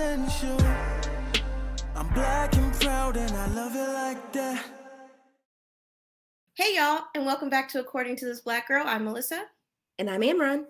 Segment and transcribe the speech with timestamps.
[0.00, 0.58] essential.
[1.94, 4.64] I'm black and proud and I love it like that.
[6.54, 8.82] Hey y'all, and welcome back to According to This Black Girl.
[8.86, 9.44] I'm Melissa.
[9.98, 10.64] And I'm Amron.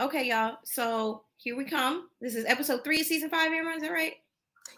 [0.00, 0.56] Okay, y'all.
[0.64, 2.08] So here we come.
[2.22, 3.76] This is episode three of season five, Amron.
[3.76, 4.14] Is that right?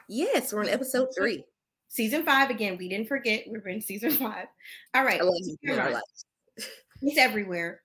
[0.08, 1.44] Yes, we're on episode three.
[1.86, 2.76] Season five again.
[2.76, 3.44] We didn't forget.
[3.46, 4.46] We're in season five.
[4.94, 5.20] All right.
[5.20, 5.72] I love you.
[5.72, 5.92] I Amron.
[5.92, 6.02] love
[7.02, 7.80] It's everywhere.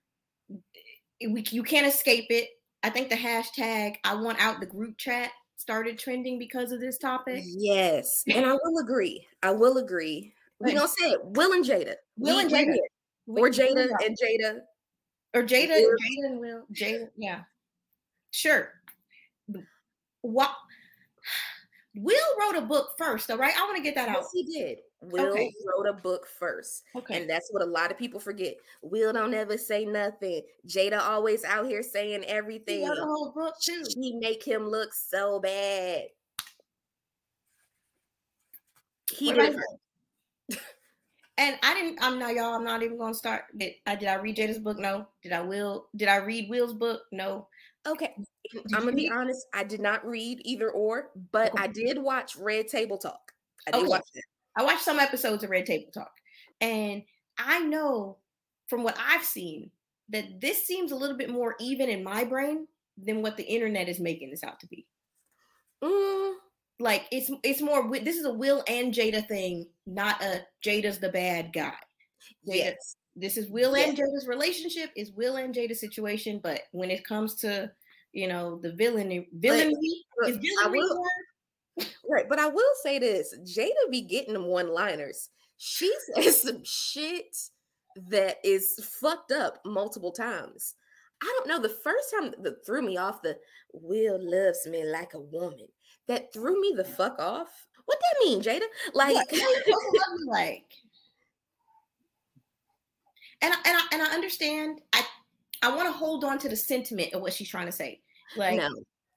[1.20, 2.48] We, you can't escape it.
[2.82, 6.96] I think the hashtag I want out the group chat started trending because of this
[6.96, 7.42] topic.
[7.44, 9.26] Yes, and I will agree.
[9.42, 10.32] I will agree.
[10.58, 11.20] We're gonna say it.
[11.22, 11.94] Will and Jada.
[12.16, 12.76] Will and Jada.
[13.28, 14.60] Or Jada and Jada.
[15.34, 15.90] or Jada, Will.
[15.90, 17.42] Jada and Will, Jada, yeah,
[18.30, 18.72] sure.
[20.22, 20.50] What?
[21.94, 23.54] Will wrote a book first, all right.
[23.56, 24.18] I want to get that out.
[24.22, 24.78] Yes, he did.
[25.02, 25.52] Will Okay.
[25.66, 26.82] wrote a book first.
[26.94, 27.16] Okay.
[27.16, 28.54] And that's what a lot of people forget.
[28.82, 30.42] Will don't ever say nothing.
[30.66, 32.86] Jada always out here saying He everything.
[32.86, 33.82] wrote a whole book too.
[33.94, 36.04] She make him look so bad.
[39.12, 39.56] He did
[41.38, 41.98] And I didn't.
[42.02, 42.54] I'm not y'all.
[42.54, 43.44] I'm not even gonna start.
[43.56, 44.78] Did I did I read Jada's book?
[44.78, 45.08] No.
[45.22, 45.88] Did I Will?
[45.96, 47.00] Did I read Will's book?
[47.12, 47.48] No.
[47.86, 48.14] Okay.
[48.52, 49.46] Did I'm gonna be read- honest.
[49.54, 51.62] I did not read either or, but Okay.
[51.64, 53.32] I did watch Red Table Talk.
[53.66, 54.22] I did watch that.
[54.56, 56.12] I watched some episodes of Red Table Talk,
[56.60, 57.02] and
[57.38, 58.18] I know
[58.68, 59.70] from what I've seen
[60.10, 62.66] that this seems a little bit more even in my brain
[62.98, 64.86] than what the internet is making this out to be.
[65.82, 66.34] Mm,
[66.78, 71.08] like it's it's more this is a Will and Jada thing, not a Jada's the
[71.10, 71.72] bad guy.
[72.46, 72.96] Jada, yes.
[73.16, 77.34] This is Will and Jada's relationship is Will and Jada's situation, but when it comes
[77.36, 77.70] to
[78.12, 81.04] you know the villain villainy Look, is I will-
[82.08, 82.28] Right.
[82.28, 85.30] But I will say this Jada be getting them one liners.
[85.56, 87.36] She says some shit
[88.08, 90.74] that is fucked up multiple times.
[91.22, 91.60] I don't know.
[91.60, 93.36] The first time that threw me off, the
[93.72, 95.68] Will loves me like a woman,
[96.08, 97.66] that threw me the fuck off.
[97.84, 98.62] What that mean, Jada?
[98.94, 100.72] Like, What- what you supposed to love me like.
[103.42, 104.80] And I, and I and I understand.
[104.92, 105.02] I
[105.62, 108.00] I want to hold on to the sentiment of what she's trying to say.
[108.36, 108.68] Like no,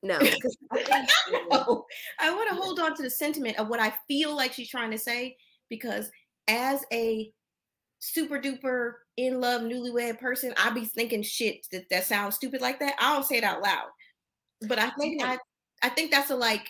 [0.04, 0.20] no.
[0.20, 1.08] I
[1.50, 1.86] no,
[2.20, 4.92] I want to hold on to the sentiment of what I feel like she's trying
[4.92, 5.38] to say
[5.70, 6.12] because
[6.48, 7.32] as a
[8.00, 12.80] super duper in love newlywed person, I be thinking shit that that sounds stupid like
[12.80, 12.96] that.
[13.00, 13.88] I don't say it out loud,
[14.68, 15.38] but I think Yeah.
[15.82, 16.68] I I think that's a like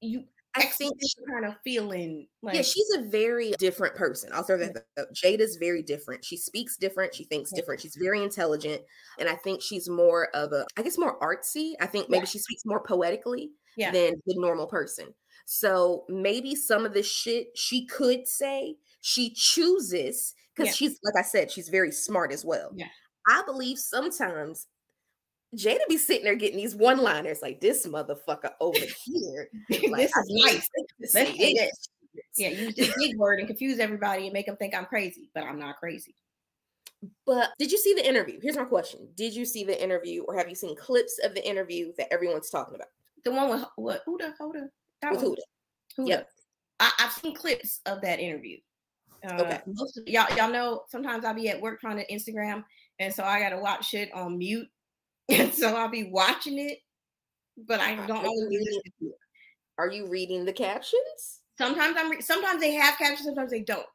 [0.00, 0.24] you
[0.56, 2.26] I think she's kind of feeling.
[2.42, 4.30] Like yeah, she's a very different person.
[4.32, 5.06] I'll throw that out.
[5.14, 6.24] Jada's very different.
[6.24, 7.14] She speaks different.
[7.14, 7.60] She thinks Yeah.
[7.60, 7.80] different.
[7.80, 8.82] She's very intelligent.
[9.18, 11.74] And I think she's more of a, I guess, more artsy.
[11.80, 12.24] I think maybe Yeah.
[12.26, 13.92] she speaks more poetically Yeah.
[13.92, 15.14] than the normal person.
[15.46, 20.72] So maybe some of the shit she could say, she chooses because Yeah.
[20.74, 22.72] she's, like I said, she's very smart as well.
[22.74, 22.88] Yeah.
[23.28, 24.66] I believe sometimes
[25.56, 29.48] Jada be sitting there getting these one liners like this motherfucker over here.
[29.70, 30.68] Like, this is nice.
[30.76, 31.88] wait to Let's say do this.
[32.36, 35.44] Yeah, use this big word and confuse everybody and make them think I'm crazy, but
[35.44, 36.14] I'm not crazy.
[37.26, 38.38] But did you see the interview?
[38.42, 41.48] Here's my question: Did you see the interview, or have you seen clips of the
[41.48, 42.88] interview that everyone's talking about
[43.24, 44.04] The one with what?
[44.06, 44.68] Hoda, Hoda,
[45.02, 45.30] that with one.
[45.32, 45.36] Hoda?
[45.98, 46.08] Hoda.
[46.08, 46.28] Yep.
[46.80, 48.58] I, I've seen clips of that interview.
[49.26, 49.60] Uh, Okay.
[49.66, 52.64] Most of, y'all, y'all know sometimes I'll be at work trying to Instagram,
[52.98, 54.68] and so I got to watch shit on mute,
[55.30, 56.78] and so I'll be watching it,
[57.66, 59.18] but I don't always listen to it.
[59.78, 61.40] Are you reading the captions?
[61.56, 62.10] Sometimes I'm.
[62.10, 63.86] Re- sometimes they have captions, sometimes they don't.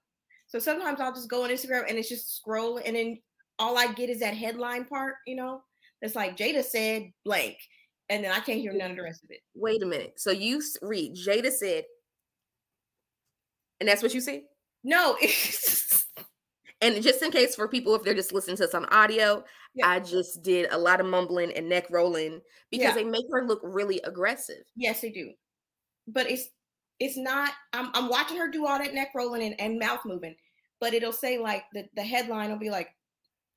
[0.47, 3.19] So sometimes I'll just go on Instagram and it's just scroll, and then
[3.59, 5.15] all I get is that headline part.
[5.27, 5.61] You know,
[6.01, 7.57] that's like Jada said blank,
[8.09, 9.39] and then I can't hear none of the rest of it.
[9.55, 10.13] Wait a minute.
[10.17, 11.85] So you read Jada said,
[13.79, 14.43] and that's what you see.
[14.83, 16.05] No, it's
[16.81, 19.43] And just in case for people, if they're just listening to some audio,
[19.73, 19.89] Yeah.
[19.89, 22.93] I just did a lot of mumbling and neck rolling because Yeah.
[22.95, 24.63] they make her look really aggressive.
[24.75, 25.33] Yes, they do.
[26.07, 26.49] But it's
[26.99, 30.35] it's not I'm I'm watching her do all that neck rolling and, and mouth moving,
[30.79, 32.89] but it'll say like the, the headline will be like,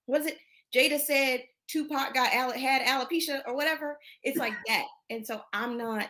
[0.06, 0.38] was it
[0.74, 3.98] Jada said Tupac got had alopecia or whatever?
[4.22, 4.86] It's like that.
[5.10, 6.08] And so I'm not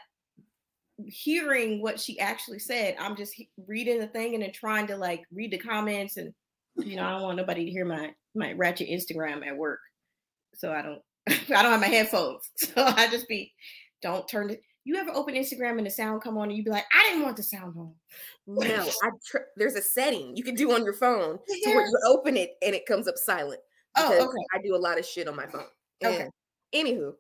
[1.06, 2.96] hearing what she actually said.
[2.98, 6.32] I'm just reading the thing and then trying to like read the comments and
[6.78, 9.80] you know, I don't want nobody to hear my my ratchet Instagram at work.
[10.54, 12.50] So I don't I don't have my headphones.
[12.56, 13.52] So I just be
[14.02, 14.62] don't turn it.
[14.84, 17.24] You ever open Instagram and the sound come on and you be like, I didn't
[17.24, 17.92] want the sound on.
[18.46, 21.98] No, I tr- there's a setting you can do on your phone to where you
[22.06, 23.60] open it and it comes up silent.
[23.96, 24.44] Oh, okay.
[24.54, 25.66] I do a lot of shit on my phone.
[26.02, 26.22] Okay.
[26.22, 26.32] And
[26.74, 27.12] anywho,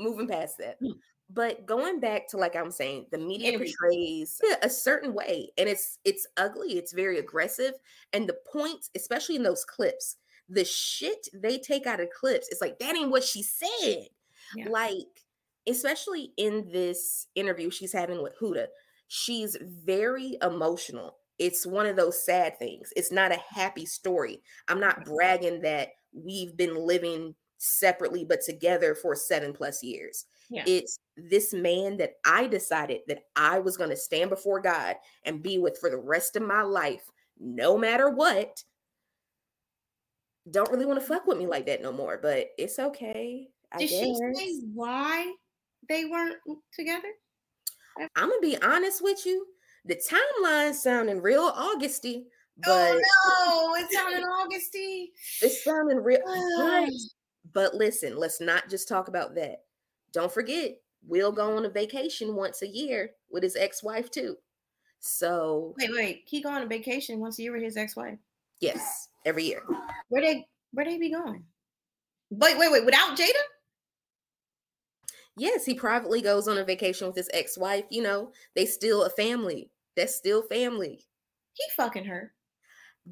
[0.00, 0.80] moving past that.
[0.82, 0.94] Mm.
[1.30, 5.98] But going back to like I'm saying, the media portrays a certain way, and it's
[6.04, 6.78] it's ugly.
[6.78, 7.74] It's very aggressive,
[8.12, 10.16] and the points, especially in those clips,
[10.48, 14.06] the shit they take out of clips, it's like that ain't what she said.
[14.56, 14.68] Yeah.
[14.70, 15.06] Like
[15.68, 18.66] especially in this interview she's having with Hoda,
[19.08, 21.16] she's very emotional.
[21.38, 22.92] It's one of those sad things.
[22.96, 24.42] It's not a happy story.
[24.66, 30.24] I'm not bragging that we've been living separately but together for seven plus years.
[30.50, 30.64] Yeah.
[30.66, 35.42] It's this man that I decided that I was going to stand before God and
[35.42, 37.04] be with for the rest of my life,
[37.38, 38.62] no matter what.
[40.50, 43.48] Don't really want to fuck with me like that no more, but it's okay.
[43.72, 44.00] I Did guess.
[44.00, 45.34] she say why
[45.88, 46.36] they weren't
[46.72, 47.08] together?
[48.16, 49.46] I'm gonna be honest with you.
[49.84, 52.26] The timeline sounding real Augusty,
[52.66, 55.12] oh, but oh no, it sounded Augusty.
[55.42, 56.20] it's sounding real.
[57.52, 59.62] But listen, let's not just talk about that.
[60.18, 64.34] Don't forget, Will go on a vacation once a year with his ex-wife too.
[64.98, 66.22] So Wait, wait.
[66.26, 68.18] He go on a vacation once a year with his ex-wife.
[68.60, 69.62] yes, every year.
[70.08, 71.44] Where they where they be going?
[72.30, 72.84] Wait, wait, wait.
[72.84, 73.30] Without Jada?
[75.36, 77.84] Yes, he privately goes on a vacation with his ex-wife.
[77.88, 79.70] You know, they still a family.
[79.96, 81.06] That's still family.
[81.52, 82.32] He fucking her.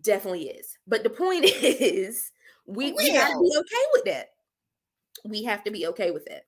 [0.00, 0.76] Definitely is.
[0.88, 2.32] But the point is,
[2.66, 4.30] we, we have to be okay with that.
[5.24, 6.46] We have to be okay with that.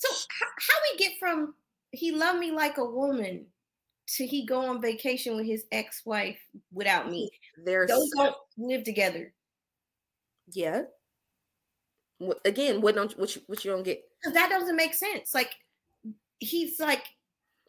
[0.00, 0.08] So
[0.38, 1.54] how, how we get from
[1.92, 3.44] he loved me like a woman
[4.16, 6.38] to he go on vacation with his ex-wife
[6.72, 7.30] without me?
[7.64, 9.32] There's Those don't live together.
[10.52, 10.82] yeah.
[12.44, 14.02] Again, what don't what you, what you don't get?
[14.32, 15.34] that doesn't make sense.
[15.34, 15.54] Like
[16.38, 17.04] he's like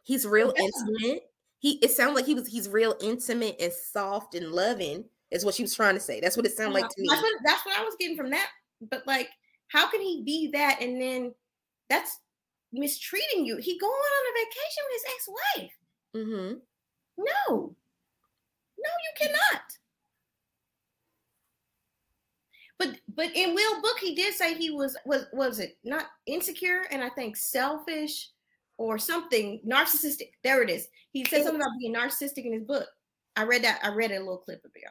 [0.04, 0.66] He's real Yeah.
[0.66, 1.24] intimate.
[1.60, 5.06] He it sounds like he was he's real intimate and soft and loving.
[5.32, 6.20] Is what she was trying to say.
[6.20, 7.08] That's what it sounded like to me.
[7.10, 8.50] That's what, that's what I was getting from that.
[8.90, 9.30] But like,
[9.68, 11.34] how can he be that and then
[11.92, 12.20] that's
[12.72, 13.58] mistreating you?
[13.58, 15.72] He going on a vacation with his ex-wife.
[16.16, 16.54] Mm-hmm.
[17.18, 17.76] No,
[18.78, 19.62] no, you cannot.
[22.80, 26.84] But but in Will book, he did say he was was was it not insecure
[26.90, 28.30] and I think selfish
[28.78, 30.32] or something narcissistic.
[30.44, 30.88] There it is.
[31.12, 32.88] He said something about being narcissistic in his book.
[33.36, 33.80] I read that.
[33.84, 34.84] I read a little clip of it.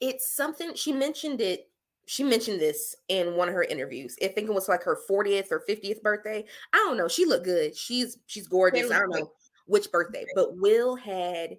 [0.00, 1.69] It's something she mentioned it.
[2.10, 4.16] She mentioned this in one of her interviews.
[4.20, 6.44] I think it was like her 40th or 50th birthday.
[6.72, 7.06] I don't know.
[7.06, 7.76] She looked good.
[7.76, 8.90] She's she's gorgeous.
[8.90, 9.30] I don't know
[9.66, 11.58] which birthday, but Will had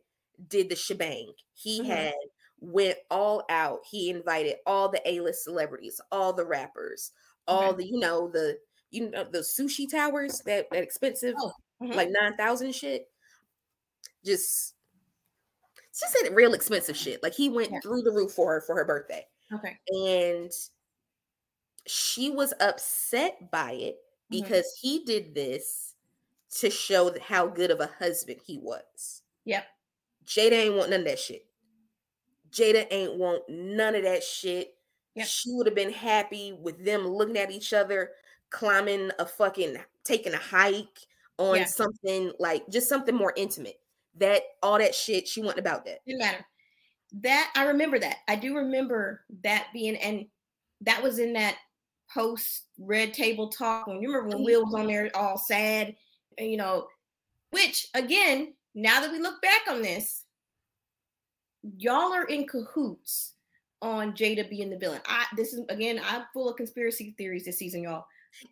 [0.49, 1.31] did the shebang.
[1.53, 1.87] He Mhm.
[1.87, 2.13] had
[2.59, 3.79] went all out.
[3.89, 7.13] He invited all the A-list celebrities, all the rappers,
[7.47, 7.83] all Okay.
[7.83, 8.59] the you know the
[8.89, 11.95] you know the sushi towers that, that expensive Oh, mhm.
[11.95, 13.09] like 9,000 shit.
[14.25, 14.75] Just
[15.97, 17.23] just said real expensive shit.
[17.23, 17.79] Like he went Yeah.
[17.79, 19.77] through the roof for her for her birthday Okay.
[19.89, 20.51] and
[21.87, 24.29] she was upset by it Mhm.
[24.29, 25.95] because he did this
[26.59, 29.23] to show how good of a husband he was.
[29.45, 29.65] Yep.
[30.25, 31.45] Jada ain't want none of that shit.
[32.51, 34.77] Jada ain't want none of that shit.
[35.15, 35.27] Yep.
[35.27, 38.13] She would have been happy with them looking at each other,
[38.49, 41.07] climbing a fucking, taking a hike
[41.37, 41.65] on Yeah.
[41.65, 43.79] something like just something more intimate.
[44.15, 46.05] That all that shit, she wasn't about that.
[46.05, 46.45] Didn't matter.
[47.13, 48.17] That I remember that.
[48.27, 50.25] I do remember that being and
[50.81, 51.57] that was in that
[52.13, 53.87] post red table talk.
[53.87, 55.95] When you remember when Will was on there all sad,
[56.37, 56.87] and you know,
[57.51, 60.23] which again, now that we look back on this,
[61.77, 63.33] y'all are in cahoots
[63.81, 65.01] on Jada being the villain.
[65.05, 68.05] I this is again, I'm full of conspiracy theories this season, y'all.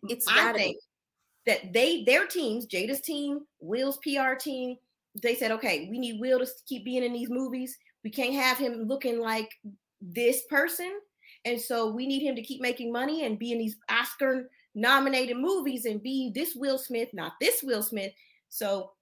[0.08, 1.52] It's I think be.
[1.52, 4.76] that they their teams, Jada's team, Will's PR team,
[5.22, 7.76] they said, okay, we need Will to keep being in these movies.
[8.04, 9.50] We can't have him looking like
[10.00, 10.92] this person.
[11.44, 15.36] And so we need him to keep making money and be in these Oscar nominated
[15.36, 18.12] movies and be this Will Smith, not this Will Smith.
[18.48, 18.92] So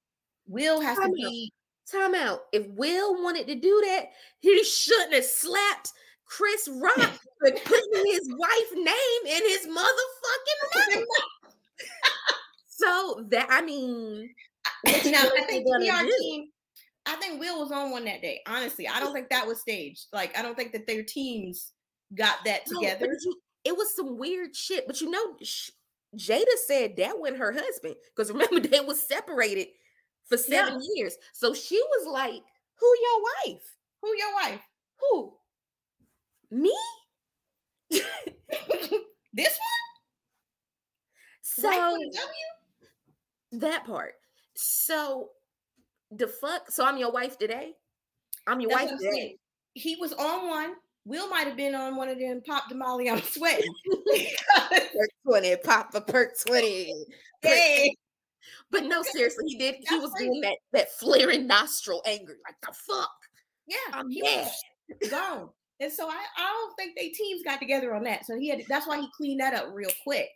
[0.46, 1.16] Will has to Time out.
[1.16, 1.52] be
[1.90, 2.40] Time out.
[2.52, 5.92] If Will wanted to do that, he shouldn't have slapped
[6.26, 6.94] Chris Rock
[7.38, 11.04] for putting his wife's name in his motherfucking mouth.
[12.68, 14.28] so that I mean,
[14.86, 16.16] now I think PR do?
[16.20, 16.48] team,
[17.08, 18.40] I think Will was on one that day.
[18.46, 20.06] Honestly, I don't think that was staged.
[20.12, 21.72] Like I don't think that their teams
[22.14, 23.06] got that together.
[23.08, 24.86] but you- it was some weird shit.
[24.86, 25.70] But you know, sh-
[26.16, 29.68] Jada said that wasn't her husband because remember they was separated
[30.26, 30.66] for Yeah.
[30.66, 31.16] seven years.
[31.32, 32.42] So she was like,
[32.76, 33.22] "Who your
[33.54, 33.76] wife?
[34.02, 34.60] Who your wife?
[35.00, 35.34] Who?
[36.50, 36.74] Me?"
[37.90, 38.00] this
[39.34, 39.78] one?
[41.42, 43.62] So Wife with a W?
[43.62, 44.14] that part.
[44.54, 45.30] So
[46.10, 46.70] the fuck.
[46.70, 47.72] So I'm your wife today.
[48.46, 49.10] I'm your That's wife today.
[49.12, 49.36] saying.
[49.74, 50.74] He was on one.
[51.04, 52.42] Will might have been on one of them.
[52.46, 53.72] Pop the Molly, I'm sweating.
[54.68, 56.92] Perk twenty, pop a perk twenty.
[57.42, 57.94] Perk hey,
[58.70, 59.76] But no, seriously, he did.
[59.88, 63.10] He was doing that that flaring nostril angry, like the fuck.
[63.66, 64.50] yeah, I'm he mad.
[65.00, 65.48] was gone.
[65.80, 68.26] And so I, I don't think they teams got together on that.
[68.26, 70.28] So he had that's why he cleaned that up real quick.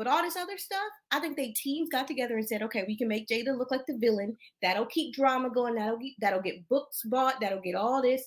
[0.00, 0.80] But all this other stuff,
[1.10, 3.84] I think they teams got together and said, okay, we can make Jada look like
[3.86, 4.34] the villain.
[4.62, 5.74] That'll keep drama going.
[5.74, 7.38] That'll get, that'll get books bought.
[7.38, 8.26] That'll get all this.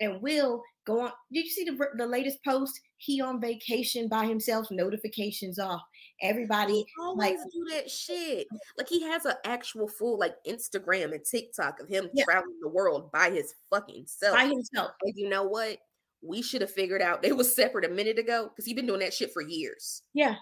[0.00, 1.12] And Will go on.
[1.32, 2.80] Did you see the the latest post?
[2.96, 4.66] He on vacation by himself.
[4.72, 5.82] Notifications off.
[6.22, 8.48] Everybody He always like do that shit.
[8.76, 12.24] Like he has an actual full like Instagram and TikTok of him Yeah.
[12.24, 14.36] traveling the world by his fucking self.
[14.36, 14.90] by himself.
[15.02, 15.78] And you know what?
[16.20, 19.00] We should have figured out they was separate a minute ago because he's been doing
[19.00, 20.02] that shit for years.
[20.14, 20.34] Yeah,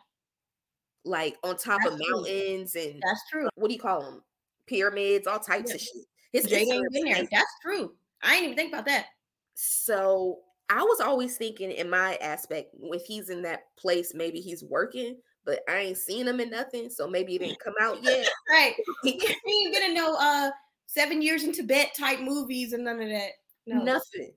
[1.04, 2.14] Like on top of That's true.
[2.16, 3.48] mountains and that's true.
[3.54, 4.22] what do you call them?
[4.66, 5.74] Pyramids, all types Yeah.
[5.76, 6.04] of shit.
[6.32, 7.26] His ain't been there.
[7.30, 7.94] That's true.
[8.22, 9.06] I didn't even think about that.
[9.54, 14.62] So I was always thinking in my aspect, if he's in that place, maybe he's
[14.62, 16.88] working, but I ain't seen him in nothing.
[16.90, 18.28] So maybe it didn't come out yet.
[18.50, 18.74] Right.
[19.02, 20.50] He ain't gonna know uh
[20.86, 23.30] seven years in Tibet type movies and none of that.
[23.66, 23.82] No.
[23.82, 24.32] Nothing.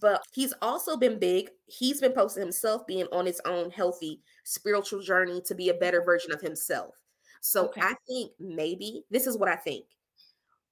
[0.00, 1.50] But he's also been big.
[1.66, 6.02] He's been posting himself being on his own healthy spiritual journey to be a better
[6.02, 6.96] version of himself.
[7.40, 7.80] So Okay.
[7.80, 9.86] I think maybe this is what I think.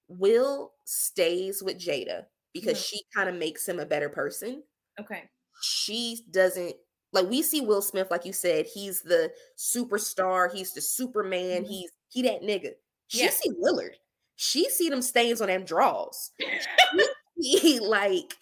[0.08, 2.84] Will stays with Jada because Mhm.
[2.84, 4.64] she kind of makes him a better person.
[5.00, 5.30] Okay.
[5.62, 6.76] She doesn't
[7.12, 11.68] like we see Will Smith, like you said, he's the superstar, he's the Superman, Mhm.
[11.68, 12.74] he's he that nigga.
[13.08, 13.30] She Yeah.
[13.30, 13.98] see Willard.
[14.36, 16.30] She see them stains on them draws.
[17.36, 18.34] He like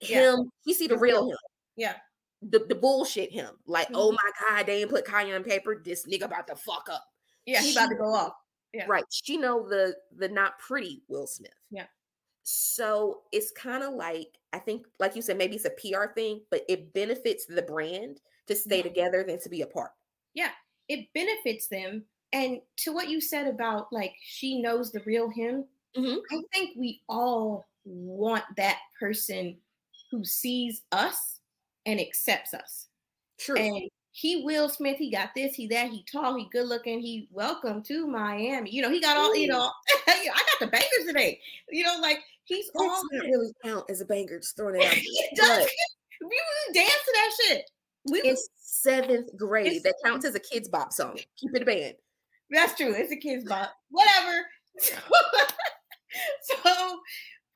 [0.00, 0.32] Yeah.
[0.34, 0.50] him.
[0.64, 1.30] He see the real.
[1.30, 1.36] him.
[1.76, 2.00] Yeah.
[2.42, 3.58] The, the bullshit him.
[3.66, 4.16] Like, oh Mhm.
[4.22, 5.80] my God, they ain't put Kanye on paper.
[5.84, 7.06] This nigga about to fuck up.
[7.46, 8.34] Yeah, he about to go off.
[8.74, 8.86] Yeah.
[8.88, 9.04] Right.
[9.10, 11.52] She know the the not pretty Will Smith.
[11.70, 11.86] Yeah.
[12.42, 16.42] So it's kind of like I think, like you said, maybe it's a PR thing,
[16.50, 18.82] but it benefits the brand to stay Yeah.
[18.82, 19.92] together than to be apart.
[20.34, 20.50] Yeah,
[20.88, 22.04] it benefits them.
[22.32, 26.20] And to what you said about like she knows the real him, Mhm.
[26.30, 29.60] I think we all want that person
[30.10, 31.31] who sees us
[31.86, 32.88] and accepts us.
[33.38, 33.56] True.
[33.56, 37.28] And he Will Smith, he got this, he that, he tall, he good looking, he
[37.30, 38.70] welcome to Miami.
[38.70, 39.70] You know, he got all, you know,
[40.06, 41.40] I got the bangers today.
[41.70, 44.38] You know, like he's all That's not really count as a banger.
[44.38, 44.94] Just throwing it out.
[44.96, 45.66] it does.
[46.20, 47.70] We would dance to that shit.
[48.12, 49.66] We It's seventh grade.
[49.66, 51.18] It's- that counts as a Kidz Bop song.
[51.36, 51.94] Keep it a band.
[52.48, 52.94] that's true.
[52.94, 53.72] It's a kid's bop.
[53.90, 54.46] Whatever.
[56.42, 57.00] so,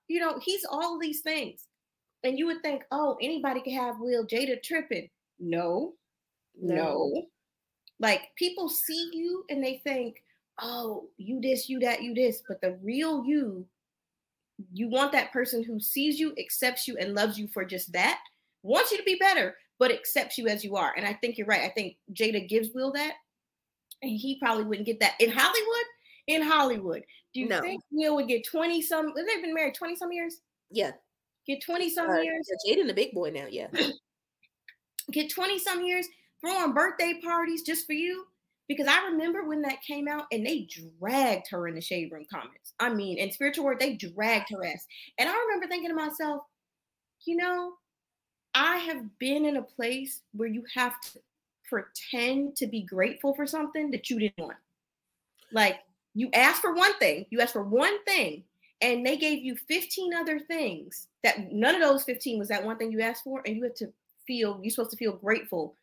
[0.08, 1.60] you know, he's all these things.
[2.26, 5.08] And you would think, oh, anybody could have Will Jada tripping.
[5.38, 5.94] No,
[6.60, 7.26] no.
[8.00, 10.16] Like people see you and they think,
[10.60, 12.42] oh, you this, you that, you this.
[12.48, 13.64] But the real you,
[14.72, 18.18] you want that person who sees you, accepts you, and loves you for just that,
[18.64, 20.94] wants you to be better, but accepts you as you are.
[20.96, 21.62] And I think you're right.
[21.62, 23.14] I think Jada gives Will that.
[24.02, 25.84] And he probably wouldn't get that in Hollywood.
[26.26, 27.60] In Hollywood, do you No.
[27.60, 29.12] think Will would get 20 some?
[29.14, 30.40] They've been married 20 some years?
[30.72, 30.90] Yeah.
[31.46, 32.48] Get 20 some Uh, years?
[32.66, 33.46] Jaden the big boy now.
[33.48, 33.68] Yeah.
[35.12, 36.06] get 20 some years
[36.40, 38.26] throwing birthday parties just for you
[38.68, 40.68] because i remember when that came out and they
[41.00, 44.64] dragged her in the shade room comments i mean in spiritual word they dragged her
[44.64, 44.84] ass
[45.18, 46.42] and i remember thinking to myself
[47.24, 47.74] you know
[48.54, 51.20] i have been in a place where you have to
[51.68, 54.56] pretend to be grateful for something that you didn't want
[55.52, 55.78] like
[56.14, 58.42] you asked for one thing you asked for one thing
[58.80, 62.76] and they gave you 15 other things that none of those 15 was that one
[62.76, 63.92] thing you asked for and you had to
[64.26, 65.74] feel you're supposed to feel grateful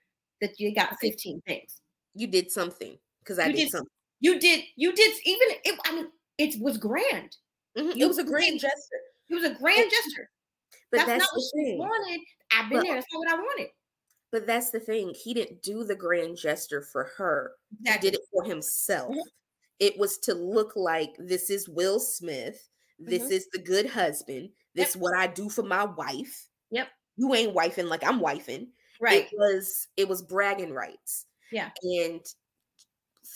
[0.41, 1.81] that you got 15 things
[2.13, 3.89] You did something because I You did, did- something.
[4.19, 6.07] you did you did even it, i mean
[6.37, 7.35] it was grand
[7.77, 9.01] Mhm, You It was a grand gesture.
[9.29, 10.29] it was a grand gesture
[10.91, 12.19] But that's, that's, not what she wanted
[12.51, 13.69] i've been But- there that's not what i wanted
[14.31, 15.13] But that's the thing.
[15.13, 17.53] He didn't do the grand gesture for her.
[17.69, 18.09] He Exactly.
[18.09, 19.13] did it for himself.
[19.15, 19.21] Mhm.
[19.79, 22.67] It was to look like this is Will Smith.
[23.05, 23.31] This Mhm.
[23.31, 24.49] is the good husband.
[24.75, 26.49] This is what I do for my wife.
[26.71, 26.87] Yep.
[27.17, 28.69] You ain't wifing like I'm wifing.
[28.99, 31.25] right It was it was bragging rights.
[31.51, 31.71] Yeah.
[31.83, 32.21] And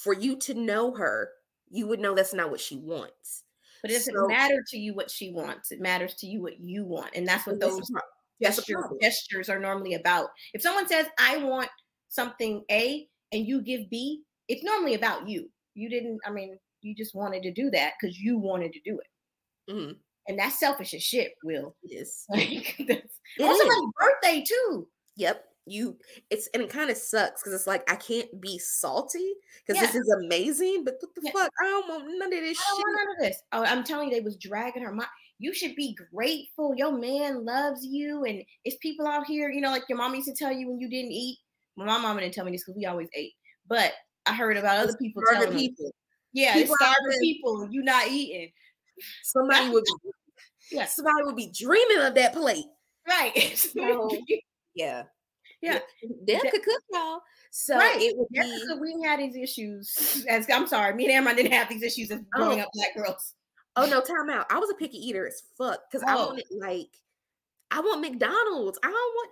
[0.03, 1.31] for you to know her,
[1.69, 3.43] you would know that's not what she wants.
[3.81, 6.59] but it doesn't so- matter to you what she wants it matters to you what
[6.59, 8.01] you want and that's what those the pro-
[8.41, 8.99] that's the gesture, problem.
[8.99, 11.69] gestures are normally about if someone says i want
[12.09, 16.95] something a and you give b it's normally about you you didn't i mean you
[16.95, 19.07] just wanted to do that because you wanted to do it
[19.69, 19.95] Mhm.
[20.27, 22.25] and that's selfish as shit will is.
[22.29, 23.57] like that's It on is.
[23.59, 25.43] somebody's birthday too Yep.
[25.69, 25.97] You
[26.29, 29.33] it's and it kind of sucks because it's like I can't be salty
[29.65, 29.87] because Yeah.
[29.87, 31.31] this is amazing, but what the Yeah.
[31.33, 31.51] fuck?
[31.61, 32.85] I don't want none of this I don't shit.
[32.85, 33.41] want none of this.
[33.51, 34.93] Oh, I'm telling you, they was dragging her.
[34.93, 35.05] My,
[35.39, 36.73] you should be grateful.
[36.77, 39.49] Your man loves you, and it's people out here.
[39.49, 41.37] You know, like your mom used to tell you when you didn't eat.
[41.75, 43.33] Well, my mama didn't tell me this because we always ate.
[43.67, 43.91] But
[44.25, 45.91] I heard about other people telling people.
[46.31, 47.67] yeah, people starving people.
[47.69, 48.51] You not eating,
[49.23, 50.09] Somebody would be,
[50.77, 50.85] Yeah.
[50.85, 52.65] somebody would be dreaming of that plate.
[53.07, 53.57] right?
[53.57, 54.09] So-
[54.75, 55.03] Yeah.
[55.61, 55.79] Yeah.
[56.25, 57.21] Deb could cook, y'all.
[57.49, 57.99] So right.
[57.99, 60.23] it would Yeah, be so we had these issues.
[60.29, 62.25] As I'm sorry, me and Amber didn't have these issues as oh.
[62.31, 62.63] growing Oh.
[62.63, 63.33] up black girls.
[63.75, 64.45] Oh no, time out.
[64.51, 66.27] I was a picky eater as fuck because I Oh.
[66.27, 66.89] wanted like
[67.71, 68.77] I want McDonald's.
[68.83, 69.29] I don't want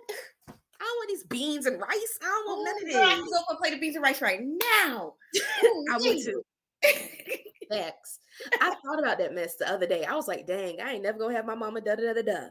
[0.48, 2.18] I don't want these beans and rice.
[2.20, 3.30] I don't want none of Girl, I can this.
[3.30, 5.14] go for a plate of beans and rice right now.
[5.92, 6.42] I would too.
[7.70, 8.18] Facts.
[8.60, 10.04] I thought about that mess the other day.
[10.04, 12.22] I was like, dang, I ain't never gonna have my mama da da da da
[12.22, 12.48] da.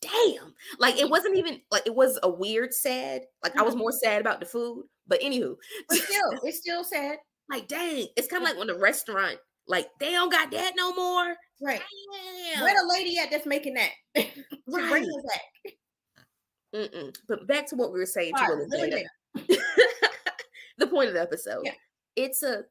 [0.00, 0.54] Damn.
[0.78, 3.22] Like it wasn't even like it was a weird sad.
[3.42, 3.78] Like I was Mhm.
[3.78, 4.86] more sad about the food.
[5.06, 5.56] But anywho,
[5.88, 7.18] But still, it's still sad.
[7.48, 10.92] like dang, it's kind of like when the restaurant, like they don't got that no
[10.94, 11.36] more.
[11.60, 11.80] Right.
[12.54, 12.62] Damn.
[12.64, 13.90] Where the lady at that's making that?
[14.66, 14.88] Right.
[14.90, 15.74] Bring us back.
[16.74, 17.14] Mm-mm.
[17.28, 18.32] But back to what we were saying
[18.70, 19.04] really
[20.78, 21.62] the point of the episode.
[21.64, 21.72] Yeah.
[22.16, 22.64] It's a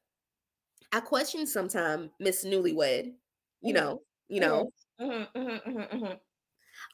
[0.91, 3.15] I question sometimes Miss Newlywed,
[3.61, 3.73] you Mhm.
[3.73, 6.19] know, you know, Mhm, mhm, mhm, mhm.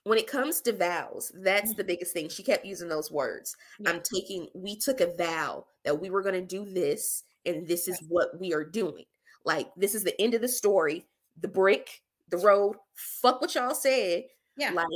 [0.04, 2.30] when it comes to vows, that's the biggest thing.
[2.30, 3.56] She kept using those words.
[3.86, 7.88] I'm taking, we took a vow that we were going to do this, and this
[7.88, 9.06] is what we are doing.
[9.46, 11.08] Like, this is the end of the story.
[11.40, 14.26] The brick, the road, fuck what y'all said.
[14.58, 14.74] Yeah.
[14.74, 14.88] Like,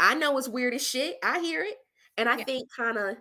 [0.00, 1.18] I know it's weird as shit.
[1.22, 1.78] I hear it.
[2.16, 2.44] And I Yeah.
[2.46, 3.16] think kind of.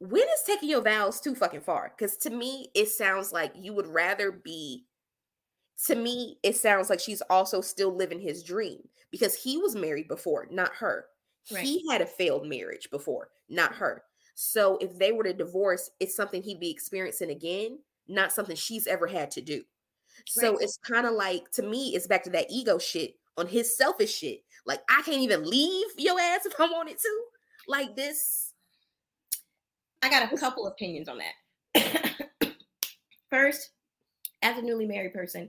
[0.00, 1.92] When is taking your vows too fucking far?
[1.96, 4.86] Because to me, it sounds like you would rather be
[5.86, 10.08] to me, it sounds like she's also still living his dream because he was married
[10.08, 11.06] before, not her.
[11.50, 11.70] Right.
[11.70, 14.04] He had a failed marriage before, not her.
[14.34, 18.86] So if they were to divorce, it's something he'd be experiencing again, not something she's
[18.86, 19.64] ever had to do.
[20.26, 20.58] So Right.
[20.58, 24.14] it's kind of like to me, it's back to that ego shit on his selfish
[24.16, 24.44] shit.
[24.66, 27.24] Like I can't even leave your ass if I wanted to.
[27.66, 28.53] Like this.
[30.04, 32.12] I got a couple opinions on that.
[33.30, 33.70] First,
[34.42, 35.48] as a newly married person,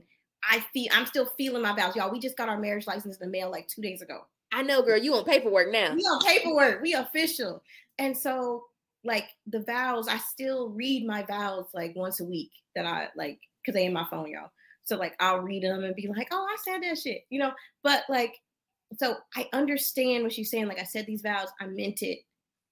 [0.50, 1.94] I feel I'm still feeling my vows.
[1.94, 4.20] Y'all, we just got our marriage license in the mail like two days ago.
[4.52, 5.94] I know, girl, you on paperwork now.
[5.94, 7.62] We on paperwork, we official.
[7.98, 8.64] And so,
[9.04, 13.38] like the vows, I still read my vows like once a week that I like
[13.60, 14.50] because they in my phone, y'all.
[14.84, 17.52] So like I'll read them and be like, oh, I said that shit, you know.
[17.82, 18.32] But like,
[18.98, 20.66] so I understand what she's saying.
[20.66, 22.20] Like I said these vows, I meant it.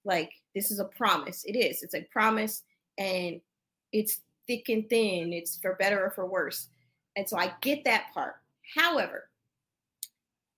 [0.07, 1.45] Like this is a promise.
[1.45, 1.83] It is.
[1.83, 2.63] It's a promise,
[2.99, 3.41] and
[3.93, 5.33] it's thick and thin.
[5.33, 6.69] It's for better or for worse.
[7.17, 8.37] And so I get that part.
[8.77, 9.29] However,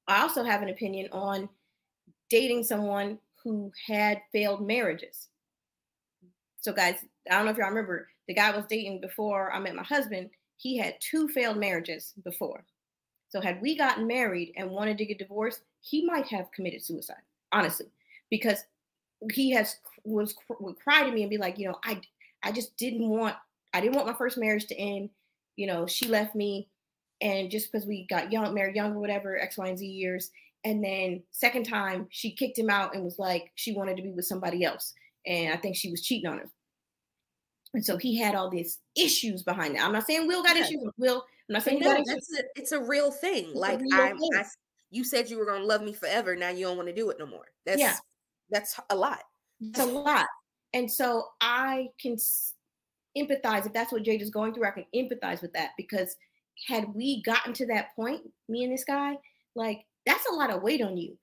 [0.09, 1.48] I also have an opinion on
[2.30, 5.28] dating someone who had failed marriages.
[6.61, 6.96] So, guys,
[7.30, 9.82] I don't know if y'all remember the guy I was dating before I met my
[9.85, 10.30] husband.
[10.56, 12.64] He had two failed marriages before.
[13.28, 17.22] So, had we gotten married and wanted to get divorced, he might have committed suicide,
[17.52, 17.87] honestly,
[18.30, 18.64] because
[19.33, 22.00] he has was would cry to me and be like, you know, I
[22.42, 23.37] I just didn't want
[23.72, 25.11] I didn't want my first marriage to end.
[25.57, 26.68] You know, she left me,
[27.20, 30.31] and just because we got young, married young or whatever, X, Y, and Z years,
[30.64, 34.11] and then second time she kicked him out and was like she wanted to be
[34.11, 34.92] with somebody else,
[35.26, 36.50] and I think she was cheating on him.
[37.74, 39.85] And so he had all these issues behind that.
[39.85, 40.64] I'm not saying Will got Yeah.
[40.64, 40.90] issues.
[40.98, 42.38] Will, I'm not saying No, got issues.
[42.38, 43.46] a, it's a real thing.
[43.55, 44.31] a like real I, thing.
[44.35, 44.44] I,
[44.90, 46.37] you said you were gonna love me forever.
[46.37, 47.46] Now you don't want to do it no more.
[47.66, 47.96] That's Yeah.
[48.50, 49.22] That's a lot.
[49.61, 50.26] It's a lot.
[50.74, 52.16] And so I can
[53.16, 54.66] empathize if that's what Jade is going through.
[54.66, 56.16] I can empathize with that because
[56.68, 59.16] had we gotten to that point, me and this guy,
[59.54, 61.16] like that's a lot of weight on you.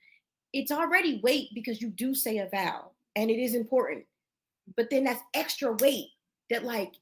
[0.53, 4.05] It's already weight because you do say a vow and it is important.
[4.75, 6.07] But then that's extra weight
[6.49, 6.93] that, like,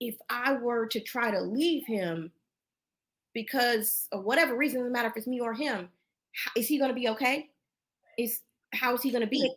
[0.00, 2.30] if I were to try to leave him
[3.32, 5.88] because of whatever reason, doesn't matter if it's me or him,
[6.56, 7.48] is he going to be okay?
[8.18, 8.40] Is
[8.72, 9.50] how is he going to be?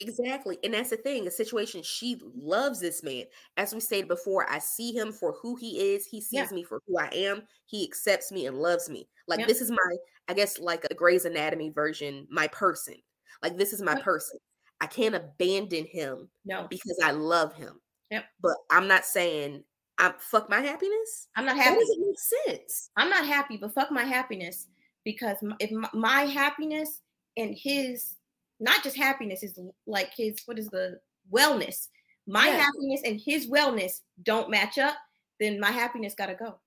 [0.00, 0.58] Exactly.
[0.64, 3.24] And that's the thing, a situation she loves this man.
[3.56, 6.06] As we stated before, I see him for who he is.
[6.06, 6.54] He sees Yeah.
[6.54, 7.42] me for who I am.
[7.66, 9.08] He accepts me and loves me.
[9.28, 9.46] Like Yeah.
[9.46, 9.96] this is my,
[10.28, 12.96] I guess like a Grey's Anatomy version, my person.
[13.42, 14.38] Like this is my person.
[14.80, 17.80] I can't abandon him No, because I love him.
[18.10, 18.24] Yep.
[18.42, 19.62] But I'm not saying
[19.98, 21.28] I'm fuck my happiness.
[21.36, 21.78] I'm not That happy.
[21.80, 22.18] doesn't make
[22.58, 22.90] sense.
[22.96, 24.66] I'm not happy, but fuck my happiness
[25.04, 27.00] because if my, my happiness
[27.36, 28.16] and his,
[28.60, 31.00] not just happiness, is like his, what is the
[31.32, 31.88] wellness?
[32.26, 32.58] My Yeah.
[32.58, 34.96] happiness and his wellness don't match up,
[35.40, 36.60] then my happiness got to go.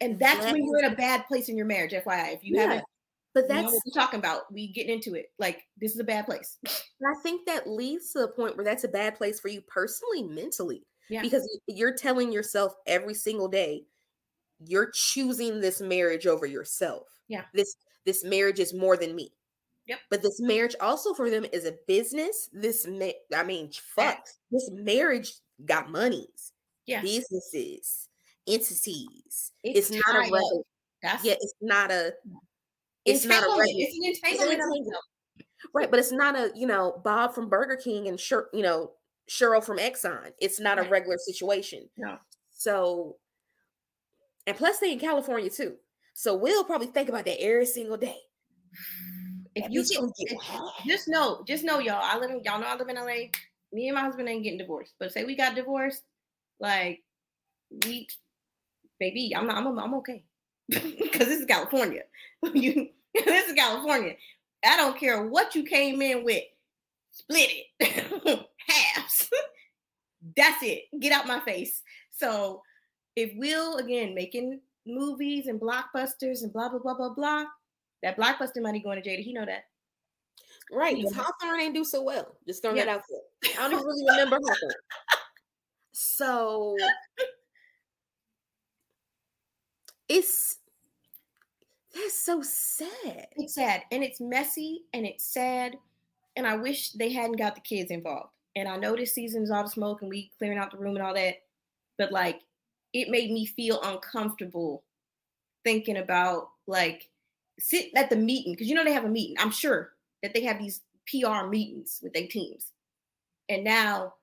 [0.00, 2.32] And that's That when you're in a bad place in your marriage, FYI.
[2.34, 2.84] If you Yeah, haven't,
[3.32, 5.32] But you know that's what we're talking about, we getting into it.
[5.38, 6.58] Like, this is a bad place.
[6.66, 10.22] I think that leads to the point where that's a bad place for you personally,
[10.22, 10.86] mentally.
[11.08, 11.22] Yeah.
[11.22, 13.86] Because you're telling yourself every single day,
[14.58, 17.08] you're choosing this marriage over yourself.
[17.28, 17.44] Yeah.
[17.54, 19.35] This this marriage is more than me.
[19.86, 19.98] Yep.
[20.10, 22.48] But this marriage also for them is a business.
[22.52, 24.16] This ma- I mean, fuck.
[24.16, 24.38] Facts.
[24.50, 25.32] This marriage
[25.64, 26.52] got monies,
[26.86, 27.02] Yeah.
[27.02, 28.08] businesses,
[28.46, 29.52] entities.
[29.62, 30.62] It's It's, not a regular.
[31.02, 32.14] That's Yeah, it's not a.
[33.04, 33.86] It's not a regular.
[33.86, 34.60] It's an entanglement.
[34.60, 34.94] of
[35.72, 38.92] Right, but it's not a you know Bob from Burger King and Sher, you know
[39.28, 40.32] Cheryl from Exxon.
[40.40, 41.88] It's not a regular situation.
[41.96, 42.18] No.
[42.50, 43.16] So,
[44.46, 45.76] and plus they in California too.
[46.14, 48.18] So we'll probably think about that every single day.
[49.56, 52.00] If you get, if- just know, just know, y'all.
[52.02, 53.30] I live in y'all know I live in LA.
[53.72, 54.92] Me and my husband ain't getting divorced.
[55.00, 56.02] But say we got divorced,
[56.60, 57.02] like
[57.84, 58.06] we,
[59.00, 59.56] baby, I'm not.
[59.56, 60.24] I'm, I'm okay
[60.68, 62.02] because this is California.
[62.54, 64.14] you, this is California.
[64.64, 66.44] I don't care what you came in with.
[67.12, 67.48] Split
[67.80, 69.30] it halves.
[70.36, 70.82] That's it.
[71.00, 71.82] Get out my face.
[72.10, 72.62] So
[73.14, 77.44] if we'll again making movies and blockbusters and blah blah blah blah blah,
[78.02, 79.20] that blockbuster money going to Jada.
[79.22, 79.64] He know that.
[80.70, 82.36] Right, because Hawthorne ain't do so well.
[82.46, 82.86] Just throwing Yeah.
[82.86, 83.52] that out there.
[83.58, 84.70] I don't even really remember Hawthorne.
[85.98, 86.76] So
[90.10, 90.58] it's
[91.94, 93.28] that's so sad.
[93.36, 95.74] It's sad and it's messy and it's sad.
[96.36, 98.28] And I wish they hadn't got the kids involved.
[98.56, 100.96] And I know this season is all the smoke and we clearing out the room
[100.96, 101.36] and all that.
[101.96, 102.40] But like
[102.92, 104.84] it made me feel uncomfortable
[105.64, 107.08] thinking about like
[107.58, 109.36] sitting at the meeting because you know they have a meeting.
[109.38, 109.92] I'm sure
[110.22, 112.72] that they have these PR meetings with their teams.
[113.48, 114.14] And now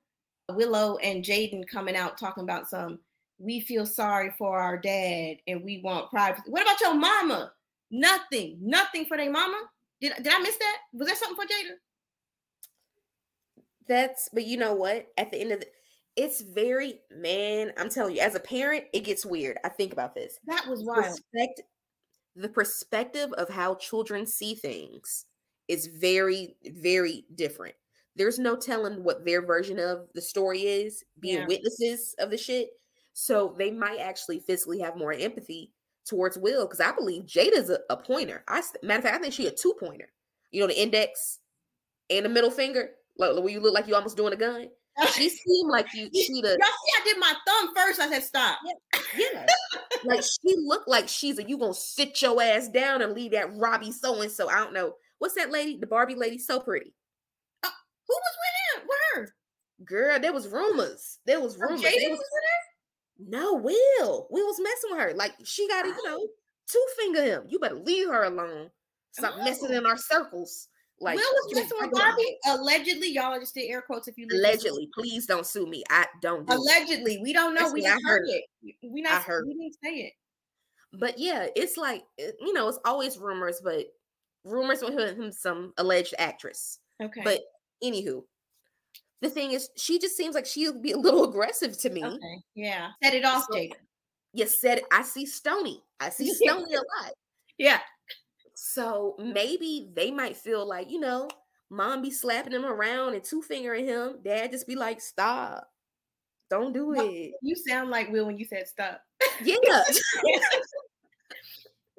[0.49, 2.99] Willow and Jaden coming out talking about some
[3.39, 6.43] we feel sorry for our dad and we want privacy.
[6.47, 7.51] What about your mama?
[7.91, 8.57] Nothing.
[8.61, 9.59] Nothing for their mama.
[9.99, 10.77] Did, did I miss that?
[10.93, 11.75] Was there something for Jada?
[13.87, 15.07] That's but you know what?
[15.17, 15.67] At the end of the
[16.15, 19.57] it's very man, I'm telling you, as a parent, it gets weird.
[19.63, 20.39] I think about this.
[20.45, 21.05] That was wild.
[21.05, 21.61] Perspect-
[22.35, 25.25] the perspective of how children see things
[25.67, 27.75] is very, very different.
[28.15, 31.47] There's no telling what their version of the story is, being Yeah.
[31.47, 32.69] witnesses of the shit.
[33.13, 35.73] So they might actually physically have more empathy
[36.05, 38.43] towards Will because I believe Jada's a, a pointer.
[38.47, 40.11] I matter of fact, I think she a two pointer.
[40.51, 41.39] You know, the index
[42.09, 44.69] and the middle finger, like where you look like you almost doing a gun.
[45.13, 46.09] She seemed like you.
[46.13, 47.99] She the Y'all see, I did my thumb first.
[47.99, 48.59] I said stop.
[49.17, 49.45] yeah.
[50.03, 53.55] like she looked like she's a you gonna sit your ass down and leave that
[53.55, 54.49] Robbie so and so.
[54.49, 54.93] I don't know.
[55.19, 55.77] What's that lady?
[55.77, 56.93] The Barbie lady, so pretty.
[57.63, 57.69] Uh,
[58.07, 58.37] who was
[58.75, 58.87] with him?
[58.87, 59.35] With her?
[59.85, 61.19] Girl, there was rumors.
[61.25, 61.81] There was Oh, rumors.
[61.81, 63.29] Was was- with her?
[63.29, 64.27] no, Will.
[64.29, 65.13] Will was messing with her.
[65.15, 66.07] Like she gotta, you oh.
[66.07, 66.27] know,
[66.69, 67.43] two finger him.
[67.47, 68.67] You better leave her alone.
[68.69, 68.71] Oh.
[69.11, 69.77] Stop messing Oh.
[69.77, 70.67] in our circles.
[70.99, 72.37] Like Will was with regular- Barbie.
[72.47, 75.83] Allegedly, y'all just did air quotes if you listen Allegedly, please don't sue me.
[75.89, 76.57] I don't do it.
[76.57, 77.61] Allegedly, we don't know.
[77.61, 78.27] That's We I heard heard.
[78.29, 78.75] it.
[78.83, 79.13] We not.
[79.13, 80.13] I heard We didn't say it.
[80.93, 83.87] But yeah, it's like eh, you know, it's always rumors, but
[84.45, 86.79] rumors with him, some alleged actress.
[87.01, 87.21] Okay.
[87.23, 87.41] But
[87.83, 88.23] anywho,
[89.21, 92.03] the thing is, she just seems like she'll be a little aggressive to me.
[92.05, 92.43] okay.
[92.55, 92.89] Yeah.
[93.03, 93.59] Set it off, So-.
[94.33, 95.83] You said it, I see Stony.
[95.99, 97.13] I see Stony a lot.
[97.57, 97.79] Yeah.
[98.55, 101.29] So maybe they might feel like, you know,
[101.69, 104.19] mom be slapping him around and two fingering him.
[104.23, 105.69] Dad just be like, stop.
[106.49, 107.31] Don't do Well, it.
[107.41, 109.01] You sound like Will when you said stop.
[109.43, 109.55] Yeah.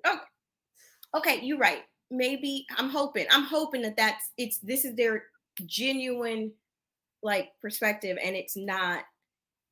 [0.06, 0.18] okay.
[1.14, 1.82] okay, you're right.
[2.10, 3.26] Maybe I'm hoping.
[3.30, 5.24] I'm hoping that that's it's this is their
[5.66, 6.52] genuine
[7.22, 9.00] like perspective, and it's not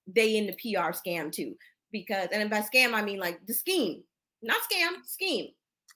[0.09, 1.55] they in the PR scam too.
[1.93, 4.03] Because and by scam I mean like the scheme,
[4.43, 5.49] not scam, scheme.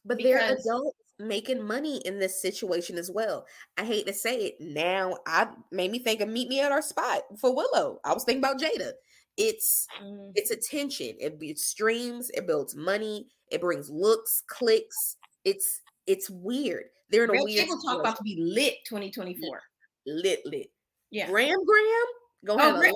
[0.06, 3.46] But they're adults making money in this situation as well.
[3.76, 4.54] I hate to say it.
[4.60, 8.00] Now I made me think of meet me at our spot for Willow.
[8.04, 8.92] I was thinking about Jada.
[9.36, 11.16] It's Mm, it's attention.
[11.20, 12.30] It builds streams.
[12.30, 13.28] It builds money.
[13.50, 15.16] It brings looks, clicks.
[15.44, 16.84] It's it's weird.
[17.10, 19.60] They're in a Red weird Table Talk about to be lit 2024.
[20.06, 20.70] lit lit.
[21.10, 21.28] Yeah.
[21.28, 22.06] Graham Graham
[22.46, 22.94] gonna Oh, have a Graham-